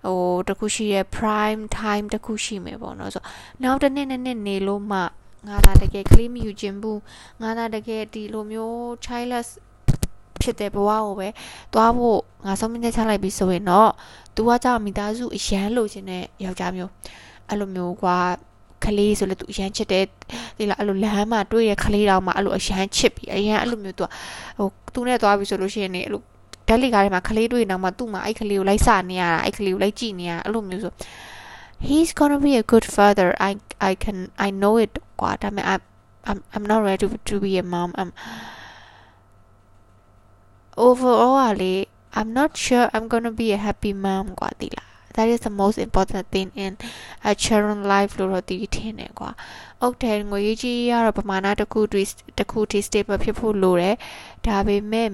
[0.05, 3.23] ဟိုတခုရှိရဲ့ prime time တခုရှိမယ်ပေါ့နော်ဆို
[3.63, 4.99] နောက်တစ်နှစ်နှစ်နှစ်နေလို့မှ
[5.47, 7.01] ငါသာတကယ် claim ယူခြင်းဘူး
[7.41, 9.49] ငါသာတကယ်ဒီလိုမျိုး childless
[10.41, 11.27] ဖြစ်တဲ့ဘဝကိုပဲ
[11.73, 13.91] သွားဖို့ငါဆုံးမချက်ချလိုက်ပြီဆိုရင်တော့
[14.35, 16.91] तू ကကြောင့်မိသားစုအရန်လိုချင်တဲ့ယောက်ျားမျိုး
[17.49, 18.17] အဲ့လိုမျိုးကွာ
[18.85, 20.05] ကလေးဆိုလည်းသူအရန်ချစ်တယ်
[20.57, 24.07] ဒီလားအဲ့လိုလမ်းမှာတွေ့ရကလေးတောင်မှအဲ့လိုအရန်ချစ်ပြီးအရန်အဲ့လိုမျိုးသူက
[24.57, 26.21] ဟိုသူနဲ့သွားပြီဆိုလို့ရှိရင်ねအဲ့လို
[26.67, 30.93] ဓာတ်လီကားထဲမှာကလေးတွေ့နေတော့မှသူ့မှာအဲ့ကလေးကိုလိုက်စနေရတာအဲ့ကလေးကိုလိုက်ကြည့်နေရအဲ့လိုမျိုးဆို
[31.87, 33.51] he's going to be a good father i
[33.89, 35.81] i can i know it ကွာဒါပေမဲ့ i'm
[36.29, 38.09] i'm i'm not ready to, to be a mom i'm
[40.85, 41.75] overall လေ
[42.17, 45.77] i'm not sure i'm going to be a happy mom ကွာဒီလား that is the most
[45.87, 46.77] important thing in
[47.31, 49.31] a children life လို့တော့ဒီထင်တယ်ကွာ။
[49.81, 51.79] အုတ်တယ်ငွေကြီးရတော့ပမာဏတစ်ခု
[52.37, 53.95] တစ်ခုထိ stable ဖြစ်ဖို့လိုတယ်။
[54.47, 55.09] ဒါပေမဲ့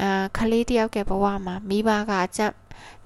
[0.00, 2.40] အာခလေးတယောက်ကဘဝမှာမိဘကအကြ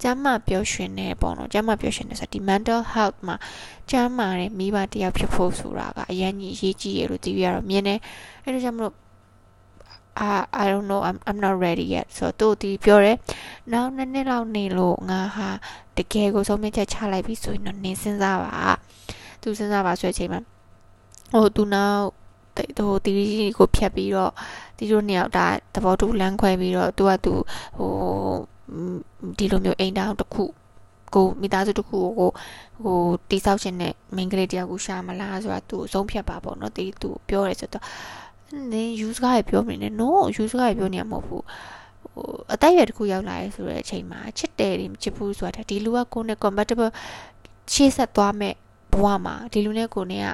[0.02, 3.37] ကျမ်းမာပျော်ရွှင်နေပေါ့နော်ကျမ်းမာပျော်ရွှင်နေဆိုဒီ mental health မှာ
[3.90, 7.99] ကျမ်းမာတဲ့မိဘတယောက်ဖြစ်ဖို့ဆိုတာကအရင်ကြီးရေးကြည့်ရလို့ဒီရတော့မြင်တယ်
[8.44, 8.94] အဲဒါကြောင့်မလို့
[10.14, 13.16] I I don't know I'm I'm not ready yet ဆိုတော့သူဒီပြောတယ်
[13.73, 15.49] နောက်နှစ်နှစ်လောက်နေလို့ငါဟာ
[15.97, 18.57] တကယ်ကိုဆုံးဖြတ်ချက်ချလိုက်ပြီဆိုရင်တော့နင်းစဉ်းစားပါ
[19.42, 20.40] သူစဉ်းစားပါဆိုတဲ့အချိန်မှာ
[21.33, 22.02] ဟိုသူနောက်
[22.78, 24.33] ဟိုတီရီကိုဖြတ်ပြီးတော့
[24.78, 27.33] တီတို့နှစ်ယောက်ဒါသဘောတူလမ်းခွဲပြီးတော့သူကသူ
[27.78, 27.90] ဟို
[29.38, 30.45] ဒီလိုမျိုးအိမ်တောင်တစ်ခု
[31.14, 32.31] ကိုမိသားစုတစ်ခုကို
[32.83, 32.99] ဟို
[33.31, 37.85] တိဆောက်ခြင်းနဲ့မိန်းကလေးတယောက်ကိုရှာမလားဆိုတာသူအဆုံးဖြတ်ပါပေါ့နော်တီသူပြောတယ်ဆိုတော့
[38.73, 40.11] နင်း use ကားရပြောနေတယ် no
[40.42, 46.90] use ကားရပြောနေမှာမဟုတ်ဘူးဟိုအတိုက်ရွယ်တစ်ခုရောက်လာရဲဆိုတဲ့အချိန်မှာချစ်တယ်တွေမချစ်ဘူးဆိုတာဒီလူကကိုယ်နဲ့ compatible
[47.73, 48.54] ရှေ့ဆက်သွားမဲ့
[48.92, 50.28] ဘဝမှာဒီလူနဲ့ကိုယ်နဲ့က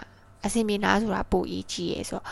[0.44, 2.24] အဆင်ပြေလားဆိုတာပိုအရေးကြီးရဲဆိုတော့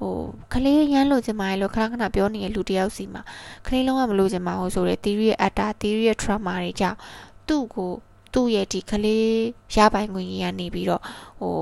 [0.00, 0.14] ဟို
[0.52, 3.22] ကလေးရမ်းလို့ချင်ပါလေလို့ခဏခဏပြောနေတဲ့လူတယောက်စီမှာ
[3.66, 6.98] ကလေးလုံးဝမလို့ချင်ပါဘူးဆိုတဲ့ theory ရဲ့ atta theory ရဲ့ trauma တွေကြောင့်
[7.48, 7.90] သူ့ကို
[8.34, 9.28] သူ့ရဲ့ဒီကလေး
[9.76, 11.02] ရပိုင်ခွင့်ကြီးကနေပြီးတော့
[11.40, 11.54] ဟို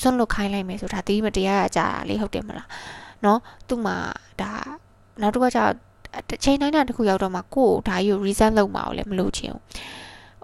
[0.00, 2.68] စွန့်လွတ်ခိုင်းလိုက်မယ်ဆိုတာဒီမတရားအကြတာလေးဟုတ်တယ်မလား
[3.22, 3.96] เนาะသူ့မှာ
[4.40, 4.50] ဒါ
[5.20, 5.60] နောက်တစ်ခါကျ
[6.28, 9.62] တစ်ချိန်တိုင်းတစ်ခုရောက်တော့မှကိုယ်ဒါကြီးကို reason လုပ်မှာလည်းမလုပ်ချင်ဘူး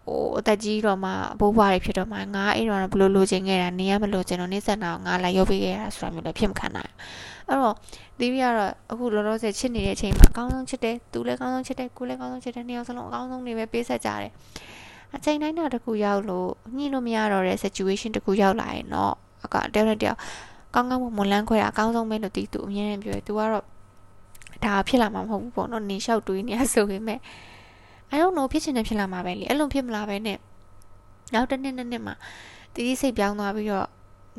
[0.08, 6.92] ဟိုအသက်ကြီးတော့မှဘိုးဘွားတွေဖြစ်တော့မှငါအဲ့တော့ဘလို့လိုချင်ခဲ့တာနေရမလိုချင်တော့နေဆက်နာငါလာရောက်ပေးခဲ့ရတာဆိုတာမျိုးလည်းဖြစ်မခံနိုင်
[7.48, 7.74] အဲ့တော့
[8.20, 14.32] ဒီပြကတော့အခုလောလောဆယ်ချစ်နေတဲ့အချိန်မှာအကောင်းဆုံးချစ်တယ်သူလည်းအကောင်းဆုံးချစ်တယ်ကိုလည်းအကောင်းဆုံးချစ်တယ်နှစ်ယောက်စလုံးအကောင်းဆုံးနေပဲပေးဆက်ကြတယ်
[15.16, 19.14] အချိန်တိုင်းတော့တခုရောက်လို့ညှိလို့မရတော့တဲ့ situation တခုရောက်လာရင်တော့
[19.45, 20.19] အကတယောက်နဲ့တယောက်
[20.73, 23.63] ကောင်းကောင်းမွန်လန်းခွဲတာအကောင်းဆုံးပဲလို့တီးသူအမြဲတမ်းပြောတယ်သူကတော့
[24.65, 27.19] ဒါဖြစ်လာမှာမဟုတ်ဘူးပေါ့နော်နေလျှောက်တွေးနေရဆိုပေမဲ့
[28.13, 30.37] I don't know ဖြစ်ချင်တယ်ဖြစ်လာမှာပဲလေအဲ့လိုဖြစ်မလာပဲနဲ့
[31.33, 32.15] နောက်တစ်နှစ်နှစ်နှစ်မှာ
[32.73, 33.87] တီးတီးစိတ်ပြောင်းသွားပြီးတော့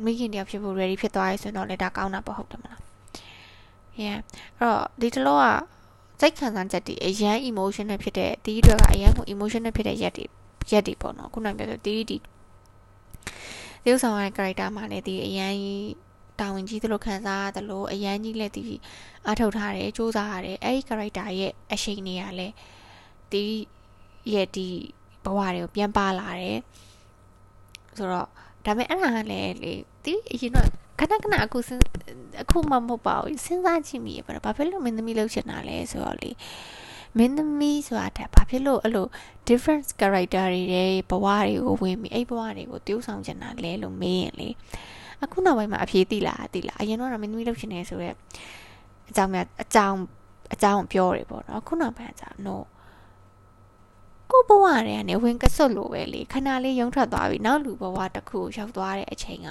[0.03, 2.79] မိခင်တယောက်ဖြစ်ဖို့ ready ဖြစ်သွားရဲဆိုတော့လည်းဒါကောင်းတာပေါ့ဟုတ်တယ်မလား
[4.01, 4.17] yeah
[4.59, 5.45] အဲ့တော့ဒီတလောက
[6.21, 10.25] စိတ်ခံစားချက်တွေအရန် emotional ဖြစ်တဲ့တီးတွေကအရန်ကို emotional ဖြစ်တဲ့ရက်တွေ
[10.71, 12.21] ရက်တွေပေါ့နော်ခုနကပြောဆိုတီးတီး
[13.85, 15.53] ဒီဥဆောင်ရဲ့ character မှာလည်းဒီအရန်
[16.39, 18.63] တာဝန်ကြီးသလိုခံစားရတယ်လို့အရန်ကြီးလည်းဒီ
[19.27, 22.53] အထောက်ထားတယ်စူးစမ်းရတယ်အဲ့ဒီ character ရဲ့အရှိန်တွေကလည်း
[23.31, 23.43] ဒီ
[24.33, 24.67] ရဲ့ဒီ
[25.23, 26.59] ဘဝတွေကိုပြန်ပါလာတယ်
[27.97, 28.27] ဆိုတော့
[28.65, 29.73] ဒါပေမဲ့အဲ့ဒါကလည်းလေ
[30.03, 30.67] ဒီအရင်တော့
[30.99, 31.79] ခဏခဏအခုစဉ်
[32.41, 36.29] အခုမှမဟုတ်ပါဘူးစဉ်းစားကြည့်မိရပါတော့ဘာဖြစ်လို့မင်းသမီးလုပ်ချင်တာလဲဆိုတော့လေ
[37.17, 39.07] မင်းသမီးဆိုတာတဲ့ဘာဖြစ်လို့အဲ့လို
[39.47, 44.49] different character တွေရဲ့ဘဝတွေကိုဝင်ပြီးအဲ့ဘဝတွေကိုတိုးဆောင်ချင်တာလဲလို့မေးရင်လေ
[45.23, 48.15] အခုနောက်ပိုင်းမှာအဖြေသိလားသိလားအရင်တော့မင်းသမီးလုပ်ချင်နေဆိုတော့
[49.09, 49.97] အကြောင်းများအကြောင်း
[50.53, 52.55] အကြောင်းပြောတယ်ပေါ့နော်ခုနောက်ပိုင်းကကြာ no
[54.31, 59.49] ကိုဘဝတွေကနေဝင်ကစွတ်လို့ပဲလေခဏလေးရုံထွက်သွားပြီနောက်လူဘဝတစ်ခုရောက်သွားတဲ့အချိန်က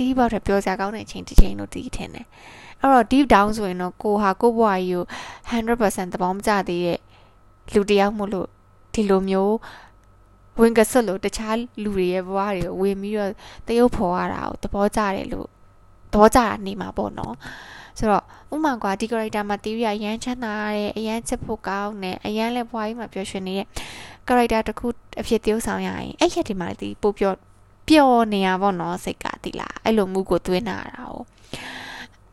[0.00, 2.26] တီးဘောက်ထပြောစရာကောင်းတဲ့အချိန်တစ်ချိန်လို့တီးထင်တယ်
[2.80, 5.04] အဲ့တော့ deep down ဆိုရင်တော့ကိုဟာကိုဘဝကြီးကို
[5.50, 6.98] 100%သဘောမကျသေးတဲ့
[7.74, 8.48] လူတယောက်မို့လို့
[8.94, 9.56] ဒီလိုမျိုး
[10.60, 13.32] ဝင်ကစွတ်လို့တခြားလူတွေရဲ့ဘဝတွေကိုဝင်ပြီးတော့
[13.66, 15.48] တရုပ်ဖော်ရတာကိုသဘောကျတယ်လို့
[16.12, 17.34] သဘောကျတာနေမှာပေါ့နော်
[17.98, 23.66] ဆိုတော့ဥမာကွာဒီ character မှာ theory အရန်ချမ်းသာတယ်အရန်ချစ်ဖို့ကောင်းတယ်အရန်လည်းဘွားကြီးမှာပျော်ရွှင်နေတဲ့
[24.28, 24.86] character တစ်ခု
[25.20, 27.36] အဖြစ် tiêu ဆောင်ရရင်အဲ့ရက်ဒီမှာဒီပို့ပျော်
[27.90, 31.14] ပျော်နေရပါတော့စိတ်ကတိလားအဲ့လိုမှုကိုသွင်းတာတာ哦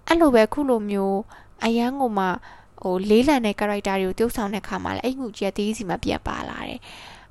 [0.07, 1.19] အဲ့လိုပဲခုလိုမျိုး
[1.65, 2.25] အရန်ကိုမှ
[2.81, 6.79] ဟိုလေးလံတဲ့ character တွေကို tiêu ဆောင်တဲ့ခါမှာလည်းအဲ့မှုကြီးကတီးစီမှာပြန်ပါလာတယ်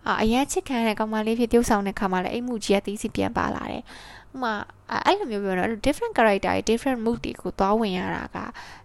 [0.07, 3.83] အာအရန်ချစ်ခံတဲ့ကောင်မလေးဖြစ် tiêu ဆောင်တဲ့ခါမှာလည်းအဲ့မှုကြီးကတီးစီပြန်ပါလာတယ်
[4.35, 4.53] ဥမာ
[5.07, 8.37] အဲ့လိုမျိုးပြောတော့ different character တွေ different mood တွေကိုသွားဝင်ရတာက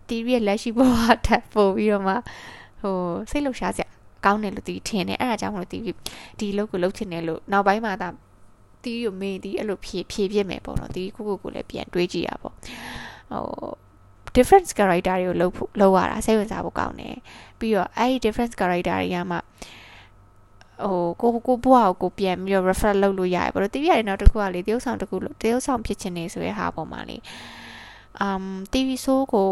[0.07, 2.13] တီးရဲ့လက်ရှိဘဝထပ်ပို့ပြီးတော့မှ
[2.81, 2.97] ဟို
[3.29, 3.87] စိတ်လှုပ်ရှားစရာ
[4.25, 5.83] ကောင်းတယ်လို့တီးထင်တယ်အဲ့ဒါကြောင့်မလို့တီး
[6.39, 8.09] ဒီလုပ်ကိုလုပ်ချင်တယ်လို့နောက်ပိုင်းမှာဒါ
[8.85, 12.55] တီးကိုမေးတီးအဲ့လိုဖြည့်ဖြည့်ပြစ်မယ်ပေါ့နော်တီးကိုကိုကိုလည်းပြန်တွေးကြည့်ရပေါ့
[13.31, 13.45] ဟို
[14.35, 17.17] different character တွေကိုလုပ်ဖို့လုပ်ရတာစိတ်ဝင်စားဖို့ကောင်းတယ်
[17.59, 19.37] ပြီးတော့အဲ့ဒီ different character တွေကမှ
[20.83, 27.17] ဟိုကိုကိုဘွားကိုပြန်ပြီးတော့ refer လုပ်လို့ရတယ်ဘာလို့တတိယနောက်တစ်ခုကလေတရုပ်ဆောင်တစ်ခုတရုပ်ဆောင်ဖြစ်ချင်နေဆိုတဲ့ဟာပေါ်မှာလေ
[28.25, 29.49] um TV show ကို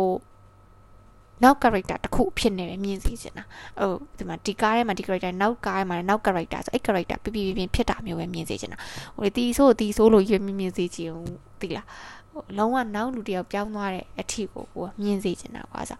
[1.43, 3.43] နောက် character တစ်ခုဖြစ်နေပဲမြင်စီချင်တာ
[3.79, 8.77] ဟိုဒီမှာဒီကားထဲမှာဒီ character နောက်ကားထဲမှာနောက် character ဆိုအဲ့ character ပြပြပြဖြစ်တာမျိုးပဲမြင်စီချင်တာ
[9.17, 11.11] ဟိုတီဆိုးတီဆိုးလို့ရွေးမြင်မြင်စီချင်
[11.59, 11.85] သိလား
[12.33, 15.97] ဟိုလုံးဝနောက်လူတယောက်ပြောင်းသွားတဲ့အထီကိုကိုမြင်စီချင်တာကွာဆို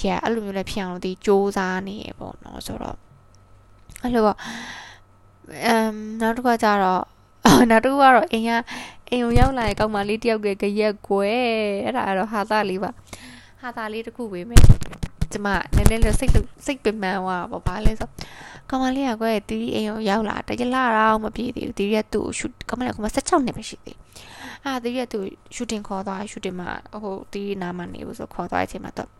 [0.00, 2.96] ရဲအဲ့လိုမျိုးလည်းဖြစ်အောင်လို့ဒီစ조사နေရပေါ့နော်ဆိုတော့
[4.02, 4.38] အဲ့လိုပေါ့
[5.64, 7.02] အမ်နောက်တစ်ခါကျတော့
[7.70, 8.50] နောက်တစ်ခုကတော့အိမ်က
[9.10, 11.40] အိမ်ကိုရောက်လာတဲ့ကောင်မလေးတယောက်ကကြရက်ကွယ်
[11.84, 12.90] အဲ့ဒါကတော့ဟာသားလေးပါ
[13.66, 14.62] ဟာသားလေးတစ်ခုပဲမယ်
[15.32, 16.32] ကျမနည်းနည်းလေးစိတ်
[16.66, 18.08] စိတ်ပင်ပန်းသွားပါဘာလဲဆို
[18.70, 23.98] ကောင်မလေးကကွယ်တီးအိမ်ကိုရောက်လာတရလာတော့မပြေသေးဘူးတီးရက်သူ့ရှူကောင်မလေးကမှ16နှစ်ပဲရှိသေး
[24.64, 25.18] အာတီးရက်သူ
[25.54, 26.68] ရှူတင်ခေါ်သွားရှူတင်မှာ
[27.02, 29.10] ဟိုတီးနားမနေဘူးဆိုခေါ်သွားတဲ့အချိန်မှာတော့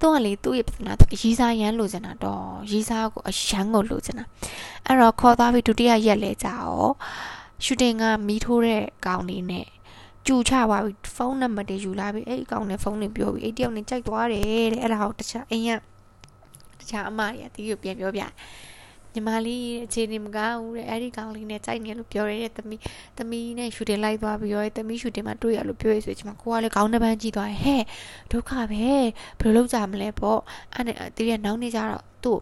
[0.00, 4.24] သူကလေသူ့ရဲ့ပစနာရီစာရန်လိုချင်တာတော့ရီစာကိုအရန်ကိုလိုချင်တာ
[4.86, 6.88] အဲ့တော့ခေါ်သွားပြီးဒုတိယရက်လဲကြရော
[7.64, 9.66] ရှူတင်ကမီးထိုးတဲ့ကောင်လေးနဲ့
[10.26, 15.70] ကြူချသွားပြီးဖုန်းနံပါတ်တွေယူလာပြီးအဲ့ဒီကောင်နဲ့ဖုန်းတွေပြောပြီးအဲ့တယောက်နဲ့ကြိုက်သွားတယ်တဲ့အဲ့ဒါကိုတခြားအိမ်က
[16.80, 18.26] တခြားအမတွေကတီးကိုပြန်ပြောပြတ
[19.14, 22.80] ညီမလေးအခြေအနေမကောင်းဘူးတဲ့အဲ့ဒီကောင်လေးနဲ့ကြိုက်နေလို့ပြောရတဲ့သမီး
[23.18, 27.82] သမီးနဲ့ရှူတင်လိုက်သွားပြီးတော့သမီးရှူတင်မှာတွေ့ရလို့ပြောရဆိုချင်မှာကိုကလည်းခေါင်းတစ်ပန်းကြည့်သွားဟဲ့
[28.32, 29.04] ဒုက္ခပဲဘယ်
[29.42, 30.40] လိုလုပ်ကြမလဲပေါ့
[30.74, 32.38] အဲ့နဲ့တကယ်နောက်နေကြတော့သူ့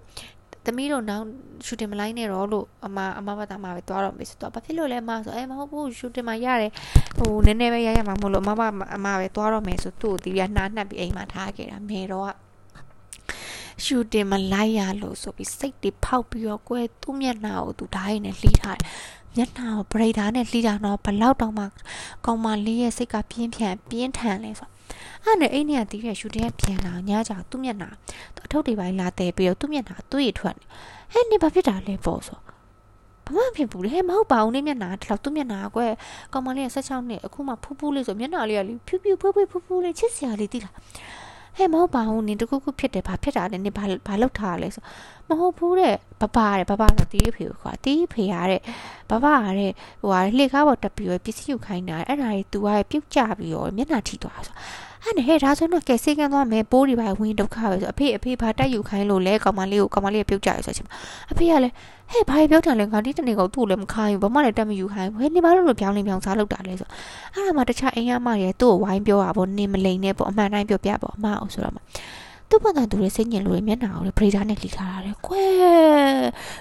[0.65, 1.25] သမီးတို့နောက်
[1.67, 6.73] ရှူတင်မလိုက်နဲ့တော့လို့အမအမဘာသာမှာပဲသွားတော့မယ်ဆိုတော့ဘာဖြစ်လို့လဲမဆိုအဲမဟုတ်ဘူးရှူတင်မှာရတယ်
[7.19, 8.51] ဟိုနည်းနည်းပဲရရမှာမဟုတ်လို့အမ
[8.97, 12.35] အမပဲသွားတော့မယ်ဆိုသူ့ကိုတီးရနှာနှက်ပြီးအိမ်မှာထားခဲ့တာမေတော့
[13.85, 18.87] ရှူတင်မလိုက်ရလို့ဆိုပြီးစိတ်တွေဖောက်ပြီးတော့ကွဲသူ့မျက်နှာကိုသူဓာတ်ရည်နဲ့လှီးထားတယ်
[19.37, 21.65] မျက်နှာကိုဗရိတ်ဓာတ်နဲ့လှီးတာတော့ဘလောက်တောင်မှ
[22.27, 24.69] ကောင်မလေးရဲ့စိတ်ကပြင်းပြင်းပြင်းထန်လဲဆို
[25.25, 27.91] အဲ့နဲ့အိမ်နဲ့တီးတဲ့ရှူတဲ့ပြန်လာညကြောင်သူ့မျက်နှာ
[28.35, 30.67] သူ့အထုပ်တွေပိုင်းလာတဲ့ပြီးတော့သူ့မျက်နှာသူ့ရထွက်နေ
[31.13, 32.39] ဟဲ့နေဘာဖြစ်တာလဲပေါ့ဆို
[33.27, 35.93] ဘာမှဖြစ်ဘူးလေဟဲ့မဟုတ်ပါဘူးနေမျက်နှာဒီလောက်သူ့မျက်နှာကွယ်
[36.33, 40.75] ကောင်မလေးက16နှစ်အခုမှဖူးဖူးလေးဆိုမျက်နှာလေးကလေဖြူဖြူဖွေးဖွေးဖူးဖူးလေးချစ်စရာလေးတိလား
[41.59, 44.83] ဟဲ့မဟုတ်ပါဘူးနင်တခုခုဖြစ်တယ်ဘာဖြစ်တာလဲနင်ဘာဘာလောက်ထားလဲဆို
[45.29, 48.63] မဟုတ်ဘူးတဲ့ဘဘာတဲ့ဘဘာဆိုတီးဖေကိုခေါ်တီးဖေရတဲ့
[49.11, 54.55] ဘဘာတဲ့ဟိုဟာလှေကားပေါ်တက်ပြီးရပစ္စည်းယူခိုင်းတာအဲ့ဒါတွေ तू ကပြုတ်ကြပြီးရောမျက်နှာထိသွားဆို
[55.05, 60.87] အဲ့နဲ့ဟဲ့ဒါဆိုတော့ကဲစေကန်းသွားမယ်ပိုးတွေပါဝင်ဒုက္ခပဲဆိုအဖေအဖေဘာတက်ယူခိုင်းလို့လဲကောင်မလေးကိုကောင်မလေးကပြုတ်ကြရဆိုချင်
[61.33, 61.75] အဖေကလည်း
[62.11, 66.89] ဟဲ့ဘာပြောတယ်လဲငါဒီတနေ့ကသူ့လည်းမခိုင်းဘူးဘာမှလည်းတက်မယူခိုင်းဘူးဟဲ့နေပါလို့လို့ပြောင်းနေပြောင်းစားလုပ်တာလဲဆို
[67.35, 71.81] အဲ့ဒါမှတခြားအိမ်ရမတွေသူ့ကိုဝိုင်းပြောတာပေါ့နေမလိန်နဲ့ပေါ့အမှန်တိုင်းပြောပြပေါ့အမအောင်ဆိုတော့မှ
[72.51, 75.45] သူ့ဘာသာသူရဲ့စိတ်ညစ်လို့မျက်နှာကိုလေပရိဒါနဲ့လှီထားတာလေကွဲ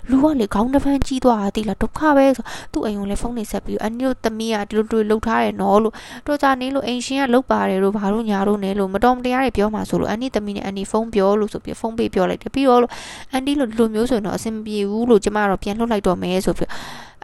[0.09, 5.93] လူကလေခေါင်းတစ်ဖန်းကြီးသွားတာတိလားဒုက္ခပဲဆိုသူ့အိမ်ကိုလေဖုန်းနေဆက်ပြီးအန်တို့သမီးကဒီလိုတွေ့လှုပ်ထားတယ်နော်လို့
[6.27, 12.91] တော့ကြနေလို့အိမ်ရှင်ကလှုပ်ပါတယ်လို့ဘာလို့ညာလို့နေလို့မတော်မတရားတွေပြောမှဆိုလို့အန်ဒီသမီးနဲ့အန်ဒီဖုန်းပြောလို့ဆိုပြီးဖုန်းပေးပြောလိုက်တယ်ပြီးတော့လို့
[13.33, 16.69] အန်ဒီလို့ဒီလိုမျိုးဆိုရင်တော့အဆင်မပြေဘူးလို့ကျမတော့ပြန်လှုပ်လိုက်တော့မယ်ဆိုပြီး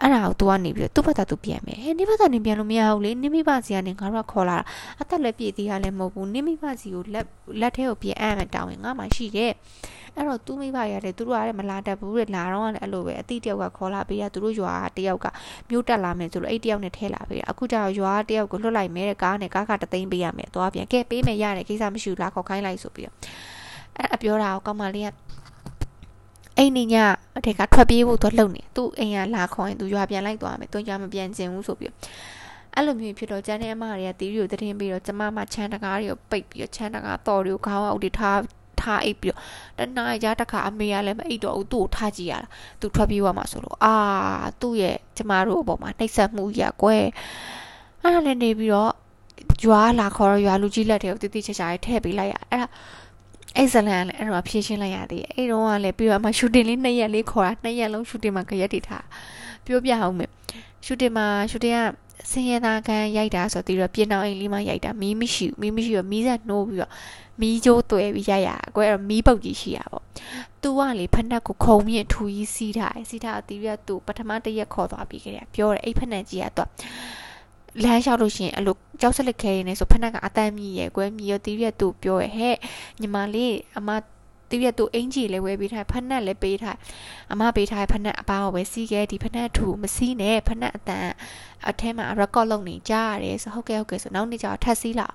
[0.00, 4.64] အဲ့ဒါကိုသူကနေပြီးသူ့ဘက်ကသူပြန်မယ်ဟဲ့နိဘကနေပြန်လို့မရဘူးလေနိမိဘစီကနေငါတို့ကခေါ်လာတာ
[5.00, 7.26] အသက်လည်းပြည့်သေးရလည်းမဟုတ်ဘူးနိမိဘစီကိုလက်
[7.60, 9.52] လက်ထဲကိုပြန်အမ်းမတောင်းရင်ငါမှရှိတယ်
[10.16, 15.26] အဲ့တော့သူမိဘရတယ်သူတို့ကလည်းမလာတတ်ဘူးတဲ့လာတော့လည်းအဲ့လိုပဲအတိတယောက်ကခေါ်လာပေးရသူတို့ရွာတယောက်က
[15.70, 23.16] မြို့တက်လာမယ်ဆိုလို့အဲ့တယောက်နဲ့ထဲလာပေးရအခုကျတော့ရွာတယောက်ကိုလွတ်လိုက်မယ်တဲ့ကားနဲ့ကားကတသိန်းပေးရမယ်သွားပြန်ကဲပေးမယ်ရတယ်ကိစ္စမရှိဘူးလာခေါ်ခိုင်းလိုက်ဆိုပြီးတော့
[23.98, 25.08] အဲ့အပြောတာကိုကောင်းမလေးက
[26.58, 26.94] အိမ်နေည
[27.36, 31.92] အထက်ကထွက်ပြေးဖို့သူလှုပ်နေသူ့အိမ်ကလာခေါ်ရင်သူရွာပြန်လိုက်သွားမယ်သူရွာမပြန်ကျင်ဘူးဆိုပြီး
[32.74, 38.38] အဲ့လိုမျိုးဖြစ်တော့ကျန်တဲ့အမတွေကတီးရီကိုတရင်ပြီးတော့ကျမမချမ်းတကားတွေကိုပိတ်ပြီးတော့ချမ်းတကားတော်တွေကိုခေါင်းအောက်တွေထား
[38.80, 39.40] ထားအိပ်ပြီးတော့
[39.78, 42.48] တနားရတခါအမေကလည်းမအိပ်တော့ဘူးသူ့ကိုထားကြည့်ရတာ
[42.80, 43.94] သူထွက်ပြေးသွားမှာဆိုလို့အာ
[44.60, 47.04] သူ့ရဲ့ကျမတို့အပေါ်မှာနှိပ်စက်မှုရကွယ်
[48.02, 48.92] အဲ့ဒါလည်းနေပြီးတော့
[49.64, 52.68] ရွာလာခေါ်တော့ရွာလူကြီးလက်တွေကိုတိတိကျကျထည့်ပေးလိုက်ရအဲ့ဒါ
[53.56, 59.06] အဲ့ဇလန်လည်းအဲ့တော့ဖြည့်ရှင်းလိုက်ရသေးတယ်အဲ့တော့ကလည်းပြီးတော့မှရှူတင်လေးနှစ်ရက်လေးခေါ်တာနှစ်ရက်လုံးရှူတင်မှာကြရက်တွေထား
[59.64, 60.30] ပြောပြအောင်မယ်
[60.84, 61.78] ရှူတင်မှာရှူတင်က
[62.30, 66.92] ဆင်းရဲသားကန်ရိုက်တာဆိုပြီးတော့ပြင်အောင်အိမ်လေးမှရိုက်တာမီးမရှိဘူးမီးမရှိတော့မီးဆက်နှိုးပြီးတော့
[67.40, 70.04] မီးကြိုးသွဲပြီးရိုက်ရအကွဲမီးပုတ်ကြီးရှိရပေါ့
[70.62, 76.70] သူကလေဖက်နှက်ကိုခုံမြင့်ထူကြီးစီးထားတယ်စီးထားတီးရသူပထမတစ်ရက်ခေါ်သွားပြီးကြတယ်ပြောတယ်အဲ့ဖက်နှက်ကြီးကတော့
[77.82, 82.56] လမ်းလျှောက်လို့ရှိရင်အဲ့လိုကြောက်စလက်ခဲနေဆိုဖက်နှက်ကအတန်းမြည်ရဲ့ကွဲမြည်ရတီးရသူပြောရဟဲ့
[83.00, 83.90] ညီမလေးအမ
[84.50, 86.76] တီးရသူအင်ကြီးလည်းဝဲပေးထားဖက်နှက်လည်းပေးထား
[87.32, 91.08] အမပေးထားဖက်နှက်အပားကိုပဲစီးခဲ့ဒီဖက်နှက်ထူမစီးနဲ့ဖက်နှက်အတန်
[91.68, 95.08] အထဲမှာ record လုပ်နေကြရတယ်ဆိုဟုတ်ကဲ့ဟုတ်ကဲ့ဆိုနောက်နေ့ကျတော့ထပ်စီးလာ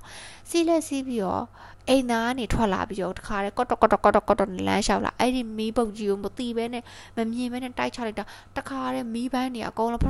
[0.49, 1.45] စီးလဲစီးပြီးတော့
[1.89, 6.84] အိမ်သားကနေထွက်လာပြီးတော့တခါတည်းကော့တော့ကော့တော့ကော့တော့ကော့တော့လမ်းလျှောက်လာအဲ့ဒီမီးပုတ်ကြီးကိုမသိဘဲနဲ့
[7.17, 8.25] မမြင်ဘဲနဲ့တိုက်ချလိုက်တာ
[8.58, 10.04] တခါတည်းမီးပန်းတွေအကုန်လုံး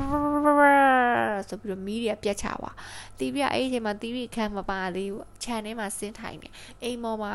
[1.48, 2.76] ဆိုပြီးတော့မီးတွေကပြတ်ချသွား
[3.18, 6.48] တီးပြအဲ့ဒီအချိန်မှာတီးပြီးခန်းမပါသေးဘူးခြံထဲမှာဆင်းထိုင်နေ
[6.82, 7.32] အိမ်ပေါ်မှာ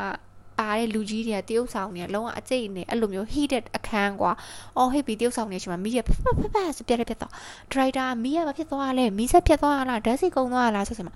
[0.58, 4.32] ပါတဲ့လူကြီးတွေကတရုပ်ဆောင်တွေကလုံးဝအကျိတ်နေအဲ့လိုမျိုး heated အခန်းကွာ
[4.76, 7.32] အော်ဟိတ်ပြီးတရုပ်ဆောင်နေချိန်မှာမီးရဖဖဖဖစပြက်ပြက်တော့
[7.72, 11.14] ဒရိုက်တာမီးရမဖြစ်သွားလဲမီးဆက်ပြက်သွားလားဓာတ်စီကုံသွားလားဆိုစမှာ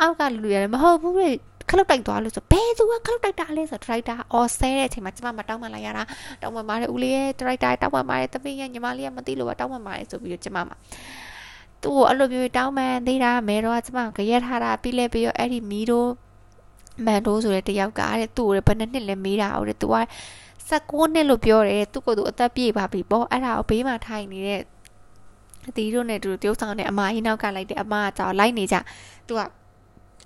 [0.00, 1.30] အောက်ကလူတွေလည်းမဟုတ်ဘူးလေ
[1.70, 6.02] ခလုတ်တိုက်သွားလို့ဆိုဘယ်သူကခလုတ်တိုက်တာလဲဆိုဒရိုက်တာအော်ဆဲတဲ့အချိန်မှာကျမမတောင်းမှလာရတာ
[6.42, 10.76] တောင်းမှမားတဲ့ဦးလေးရဲ့ဒရိုက်တာတောင်းမှမားတဲ့တပင်းရဲ့ညီမလေးကမသိလို့တောင်းမှမားတယ်ဆိုပြီးတော့ကျမမှာ
[11.82, 16.08] သူ့ကိုအဲ့လိုမျိုးတောင်းမှန်သေးတာမဲတော့ကျမကရက်ထားတာပြီးလဲပြီးတော့အဲ့ဒီမီးတို့
[17.06, 19.96] မန်တိုးဆိုတဲ့တယောက်ကတဲ့သူ့ကိုဘယ်နှစ်နှစ်လဲမေးတာဟုတ်တယ်သူက
[20.70, 24.60] 16နှစ်လို့ပြောတယ်သူ့ကိုယ်သူအသက်ပြည့်ပါပြီပေါ့အဲ့ဒါကိုဘေးမှာထိုင်နေတဲ့
[25.68, 28.76] အတီးတို့နဲ့တူတူတရုပ်ဆောင်တဲ့အမကြီးနောက်ကလိုက်တဲ့အမကကြောက်လိုက်နေကြ
[29.26, 29.40] သူက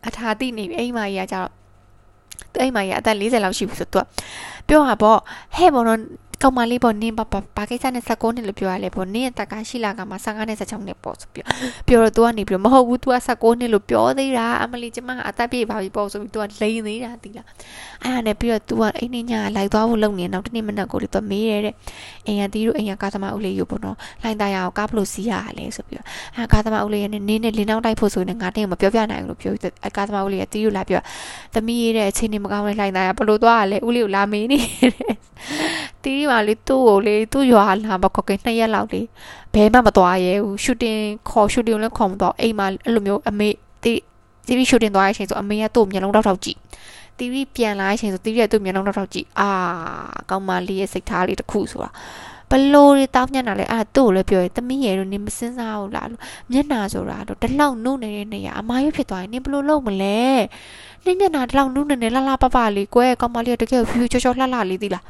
[0.07, 1.49] အထာတိနေပြီအိမ်မကြီးကကြောက်
[2.53, 4.05] သူအိမ်မကြီးအသက်40လောက်ရှိပြီဆိုသူက
[4.69, 5.19] ပြောတာပေါ့
[5.57, 6.01] ဟဲ့ဘောတော့
[6.44, 11.46] ကောင်မလေးပေါ့နင်းပါပါဘာကိစ္စနဲ့16နှစ်လို့ပြောရလဲပေါ့နင်းရဲ့တက်ကရှိလာကမှ15နဲ့16နှစ်ပေါ့ဆိုပြော
[11.88, 17.48] ပြောတော့ तू ကနေပြီးတော့မဟုတ်ဘူး तू က16နှစ်လို့ပြောသေးတာအမလီကျမကအသက်ပြည့်ပါပြီပေါ့ဆိုပြီး तू ကလိန်သေးတာတိလား
[18.04, 21.76] အဲ့ဒါနဲ့ပြီးတော့ तू ကအိမ်နေညာလိုက်သွားဖို့လုပ်နေနောက်တနေ့မနက်ကိုလေ तू မေးရတဲ့
[22.28, 26.08] အိမ်ကတီးတို့အိမ်ကကာသမာဦးလေးယူပေါ့နော်လိုင်းသားရအောင်ကားဘလို့စီးရလဲဆိုပြီးတော့
[26.38, 29.54] အဲကာသမာဦးလေးရဲ့နင်းနဲ့လင်းနောက်တိုက်ဖို့ဆိုရင်ငါတင်းမပြောပြနိုင်ဘူးလို့ပြော
[29.86, 31.02] အဲကာသမာဦးလေးကတီးတို့လာပြော
[31.54, 34.64] သမီးရဲ့အခြေအနေမကောင်းတဲ့လိုင်းသားရဘလို့သွားရလဲဦးလေးကိုလာမေးနေတ
[35.08, 35.16] ယ်
[36.05, 39.01] တီးပါလေသူ့ကိုလေသူ့ရွာလာမခေါ်ခင်နှစ်ရက်လောက်လေ
[39.55, 40.99] ဘဲမှမသွားရဲဘူးရှူတင်
[41.31, 43.49] ခေါ်ရှူတင်လည်းခေါ်မတော့အိမ်မှာအဲ့လိုမျိုးအမေ
[43.83, 44.01] တီး
[44.47, 46.59] တီးရှူတင်သွားတဲ့အချိန်ဆိုအမေကသူ့မျက်လုံးတောက်တောက်ကြည့်
[47.19, 49.49] တီးပြန်လာတဲ့အချိန်ဆိုတီးရဲ့သူ့မျက်လုံးတောက်တောက်ကြည့်အာ
[50.31, 51.91] ကောင်းမလေးရဲ့စိတ်ထားလေးတစ်ခုဆိုတာ
[52.51, 56.21] ဘလို့တွေတောင်းမျက်နှာလဲအဲ့သူ့ကိုလည်းပြောရင်တမီးရဲ့တို့နင်မစင်းစားဘူးလားလို့
[56.53, 60.19] မျက်နှာဆိုတာတော့တလောက်နုနေတဲ့နေရအမားရွဖြစ်သွားရင်နင်ဘလို့လုပ်မလဲ
[61.05, 65.05] နင်မျက်နှာတလောက်နုနေနေလှလှပပလေးကွယ်ကောင်းမလေးတကယ်ဖြူဖြူချောချောလှလှလေးသီလား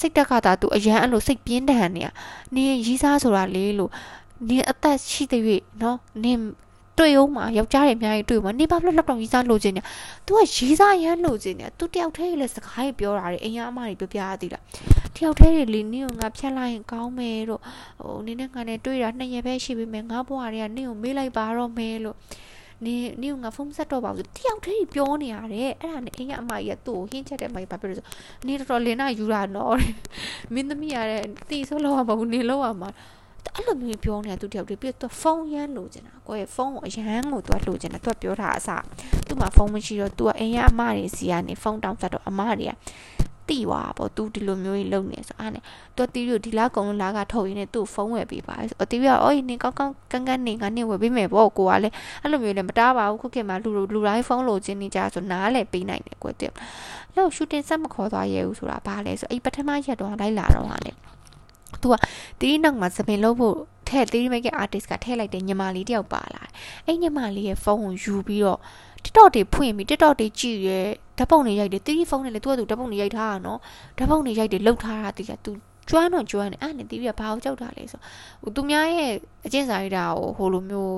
[0.00, 2.08] စိတ်တက်ကတာသူအရန်အဲ့လိုစိတ်ပြင်းထန်နေရ
[2.54, 3.90] နင်ရီးစားဆိုတာလေးလို့
[4.48, 5.42] နင်အသက်ရှိတဲ့၍
[5.82, 6.38] နော်နင်
[6.98, 9.82] တွေ့အောင်မှာယောက်ျားတွေအများကြီးတွေ့မှာနေပါဘလို့လောက်တော့ရီးစားလို့ခြင်းနေ။
[10.26, 14.62] तू ကရီးစားရမ်းလို့ခြင်းနေ။ तू တယောက်တည်းလည်းစကားတွေပြောတာတွေအိမ်ရအမတွေပြောပြရသေးလား။
[15.16, 17.60] တယောက်တည်းတွေလီနင်းကိုငါဖြတ်လိုက်ရင်ကောင်းမယ်လို့
[18.00, 22.16] ဟိုနင်းနဲ့ငါနဲ့တွေ့တာနှစ်ရက်ပဲရှိပြီမယ်ငါဘွားတွေကနင်းကိုမေးလိုက်ပါတော့မယ်လို့
[22.84, 28.06] နေနေငါဖုန်းဆက်တော့ပါဘူးတယောက်တည်းပြောနေရတယ်အဲ့ဒါနဲ့အိမ်ကအမကြီးကသူ့ကိုဟင်းချက်တဲ့အမကြီးဘာပြောလို့ဆို
[28.46, 29.76] နေတော်တော်လင်းနာယူတာနော်
[30.54, 32.90] မင်းသမီးရတဲ့တီဆိုးလောက်မှာမဟုတ်နေလောက်ရမှာ
[33.54, 38.68] အဲ့လိုမျိုးပြောနေတာသူတယောက်တည်းပြီးတော့ဖုန်းရမ်းလို့ကျင်တာကိုယ့်ရဲ့ဖုန်းကိုအရန်ကိုသူကလိုချင်တယ်သူကပြောတာအစ
[39.26, 42.72] သူ့မှာဖုန်းမရှိတော့သူကအိမ်ကအမတွေစီကနေဖုန်းတောင်းဆက်တော့အမတွေက
[43.50, 45.62] တိွာပေါ့သူဒီလိုမျိုးကြီးလုပ်နေဆိုအားနဲ့
[45.96, 56.52] သူတီးရဒီလားကုံလုံးလားကထုတ်ရင်းနဲ့သူ့ဖုန်းဝယ်ပေးပါဆိုတီးရအော်နေကောင်းကောင်းကန်းကန်းနေငါနေဝယ်ပေးမယ်ပေါ့ကိုကလည်းအဲ့လိုမျိုးလည်းမတားပါဘူးခုခေတ်မှာလူလူတိုင်းဖုန်းလိုချင်နေကြဆိုနားလည်းပေးနိုင်တယ်ကွတဲ့
[57.16, 60.92] လို့ရှူတင်ဆက်မခေါ်သွားရဲဘူးဆိုတာဘာလဲဆိုအဲ့ပထမရက်တော့လိုက်လာတော့ဟာလေ
[61.82, 61.94] သူက
[62.40, 63.56] တီးနောက်မှာစပင်လုပ်ဖို့
[63.88, 66.42] ထည့် theory maker artist ကထည့်လိုက်တဲ့ညီမလေးတယောက်ပါလာ
[66.86, 68.60] အဲ့ညီမလေးရဲ့ဖုန်းကိုယူပြီးတော့
[69.04, 70.80] TikTok တွေဖွင့်ပြီး TikTok တွေကြည့်ရဲ
[71.18, 73.58] ဓာတ်ပုံတွေရိုက်တယ် theory ဖုန်းနဲ့လေသူကသူဓာတ်ပုံတွေရိုက်ထားတာနော်
[73.98, 75.52] ဓာတ်ပုံတွေရိုက်တယ်လှုပ်ထားတာတကယ်သူ
[75.88, 78.00] ကျွမ်းတော့ကျွမ်းတယ်အဲ့နဲ့ theory ကဘာကိုကြောက်တာလဲဆို
[78.42, 79.12] ဟိုသူများရဲ့
[79.46, 80.94] အကျင့်စာရိတာကိုဟိုလိုမျိုး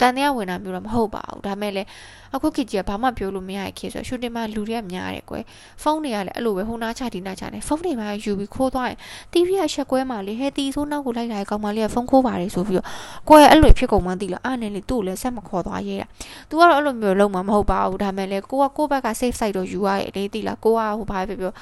[0.00, 1.88] တန်တရားဝင်တာမျိုးတော့မဟုတ်ပါဘူးဒါမဲ့လည်း
[2.34, 5.44] အခုခေတ်ကြီးကဘာမှပြောလို့မရတဲ့ခေတ်ဆိုရှူတင်မှာလူတွေကများတယ်ကွယ်
[5.82, 8.98] ဖုန်းတွေကလည်းအဲ့လိုပဲဟိုနားချဒီနားချတယ်ဖုန်းတွေမှာယူပြီးခိုးသွားရင်
[9.32, 12.86] တီဗီကရှက်ကွဲမှာလေဟဲတီဆိုးနောက်ကိုလိုက်လာတဲ့ကောင်မလေးကဖုန်းခိုးပါတယ်ဆိုပြီးတော့
[13.28, 16.06] ကိုယ်ကအဲ့လိုဖြစ်ကုန်မှန်းသိလားအားနဲ့လေသူ့ကိုလည်းဆက်မခေါ်သွားရဲတာ။
[16.48, 21.52] तू ကတော့အဲ့လိုမျိုးလုံးမှာမဟုတ်ပါဘူးဒါမဲ့လည်းကိုကကိုယ့်ဘက်က safe side တော့ယူရရဲ့လေသိလားကိုကဟိုဘာပဲပြော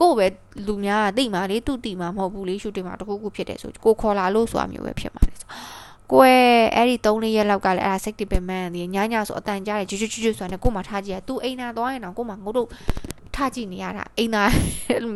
[0.00, 0.26] ကိုပဲ
[0.66, 5.48] လူများကသိမှာလေသူတိမှာမဟုတ်ဘူးလေရှူတင်မှာတခုခုဖြစ်တယ်ဆိုကိုခေါ်လာလို့ဆိုတာမျိုးပဲဖြစ်မှာလေဆို
[6.12, 6.42] ကိုယ်
[6.74, 12.68] အဲ့ဒီ3လေးရက်လောက်ကလည်းအဲ့ဒါစိတ်တပင်မှန်းတယ်ညညဆိုအတန်ကြားတယ်ကျွတ်ကျွတ်ကျွတ်ဆိုတာနဲ့ကိုမှထားကြည့်ရသူအိမ်နာသွားရင်တော့ကိုမှငုတ်တို့
[13.34, 14.42] ထားကြည့်နေရတာအိမ်နာ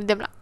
[0.08, 0.34] တယ်မလား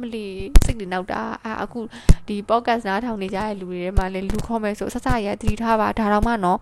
[0.00, 0.26] မလီ
[0.64, 1.78] စိတ်တွေနောက်တာအာအခု
[2.26, 6.58] ဒီ podcast နားထောင်နေကြတဲ့လူတွေထဲမှာလည်းလူခေါ်မယ်ဆိုဆက်စရသတိထားပါဒါတော့မှနော်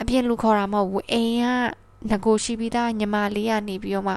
[0.00, 4.14] အပြင်လူခေါ်တာမဟုတ်ဘူးအိမ်က ငကိုရှိပြီးသားညီမလေးကနေပြီးတော့မှ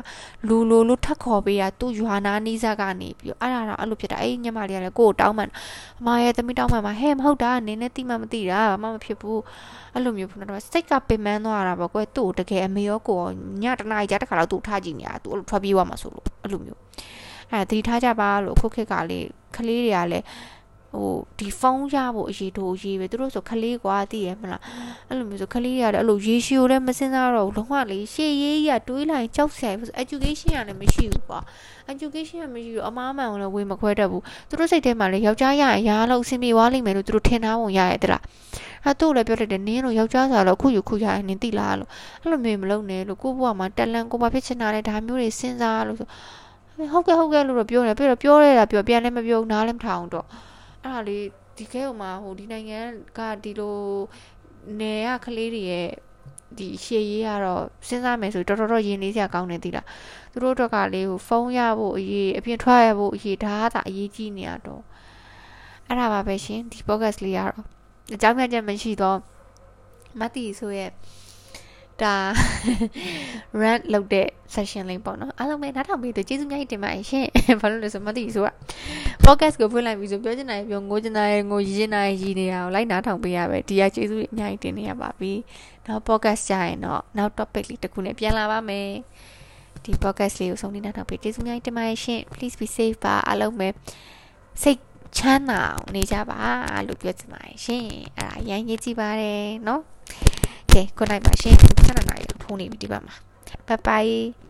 [0.48, 5.50] လူလိုလိုထက်ခေါ်ပေးရသူ့ရွာနာနီးစားကနေပြီးတော့အဲ့ဒါတော့အဲ့လိုဖြစ်တာအဲ့ညီမလေးကလည်းကိုကိုတောင်းမှန်
[6.00, 9.42] အမရဲ့သမီးတောင်းမှန်မှာဟဲ့မဟုတ်တာနင်းနဲ့တိမှမသိတာဘာမှမဖြစ်ဘူး
[9.94, 13.20] အဲ့လိုမျိုးဖုန်းတော့စိတ်ကပင်ပန်းသွားတာပေါ့ကွယ်သူ့တကယ်အမေရောကို
[13.64, 16.80] ညတနားကြတဲ့ခါတော့သူ့ထားကြည့်နေတာသူအဲ့လိုထွက်ပြေးသွားမှာဆိုလို့အဲ့လိုမျိုး
[17.52, 20.26] အဲ့ဒါသတိထားကြပါလို့အခုခေတ်ကလေးကလေးတွေကလည်း
[21.00, 24.62] ဟိုဒီဖုန်းရဖို့အရေးထိုးအရေးပဲသူတို့ဆိုခလေးကွာသိရမလား
[25.08, 31.40] အဲ့လိုမျိုးဆိုခလေးရတယ်အဲ့လိုရေရှည်ကိုလည်းမစင်စားတော့ဘူးလုံးဝလေရှေ့ရေးရတွေးလိုက်ကြောက်စရာဘူး education ကလည်းမရှိဘူးကွာ
[31.92, 38.24] education ကမရှိဘူးအမားမှန်ကိုလည်းဝေမခွဲတတ်ဘူးသူတို့စိတ်ထဲမှာလေယောက်ျားရရင်ရားလို့အဆင်ပြေသွားလိမ့်မယ်လို့သူတို့ထင်ထားပုံရရဲ့တလား
[38.84, 41.90] အဲ့သူ့လည်းပြောလိုက်တယ်နင်းလို့ယောက်ျားဆိုတော့အခုယူခုရရင်နင်းတိလားလို့
[42.22, 46.08] အဲ့လိုမျိုးမလုပ်နဲ့လို့ကိုယ့်ဘဝမှာတက်လန်ကိုမဖြစ်ချင်တာလေဒါမျိုးတွေစဉ်းစားလို့ဆို
[46.94, 50.26] ဟုတ်ကဲ့ဟုတ်ကဲ့လို့တော့ပြောတယ်ပြီးတော့ပြောရတာပြောပြန်လည်းမပြောနားလည်းမထောင်တော့
[50.86, 51.26] အဲ့ဒါလေး
[51.58, 52.80] ဒီခဲဟိုမှာဟိုဒီနိုင်ငံ
[53.18, 53.80] ကဒီလို
[54.80, 55.90] နယ်ကကလေးတွေရဲ့
[56.58, 59.88] ဒီရှေ့ရေးကတော့စဉ်းစားမယ်ဆိုတော်တော်တော်ရင်းနေစရာကောင်းနေသီလား
[60.32, 64.84] သူတို့တော့ကလေးကိုဖုန်းရဖို့အရေးအပြင်ထွက်ရဖို့အရေးဒါကသာအရေးကြီးနေရတော့
[65.88, 67.66] အဲ့ဒါပါပဲရှင်ဒီ podcast လေးကတော့
[68.14, 69.18] အကြောင်းပြချက်မရှိတော့
[70.20, 70.90] မတိဆိုရဲ့
[72.04, 72.16] ဒါ
[73.62, 77.26] rant လုပ်တဲ့ session လေးပေါ့နော်အားလုံးပဲနားထောင်ပြီးတော့ကျေးဇူးများကြီးတင်ပါတယ်ရှင်
[77.62, 78.54] ဘာလို့လဲဆိုမသိဆိုတာ
[79.26, 85.34] podcast ကိုဖွင့်လိုက်ပြီးဆိုပြောချင်တာပြောငိုချင်တာငိုရည်ချင်တာရည်နေတာကိုလိုက်နားထောင်ပေးရပဲဒီကကျေးဇူးအများကြီးတင်နေရပါပြီ
[85.86, 88.90] နောက် podcast ကြရင်တော့နောက် topic လေးတစ်ခုနဲ့ပြန်လာပါမယ်
[89.84, 93.68] ဒီ podcast လေးကိုဆုံးနေနားထောင်ပေးကျေးဇူးများကြီးတင်ပါတယ်ရှင် please be safe ပါအားလုံးပဲ
[94.62, 94.80] စိတ်
[95.18, 95.62] ချမ်းသာ
[95.96, 96.40] နေကြပါ
[96.88, 97.86] လို့ပြောချင်ပါတယ်ရှင်
[98.18, 99.95] အဲ့ဒါရမ်းရေးကြည့်ပါတယ်เ
[100.78, 103.16] Okay good night ပါရှင်ခဏနာရီဖုန်းနေပြီဒီဘက်မှာ
[103.68, 104.45] bye bye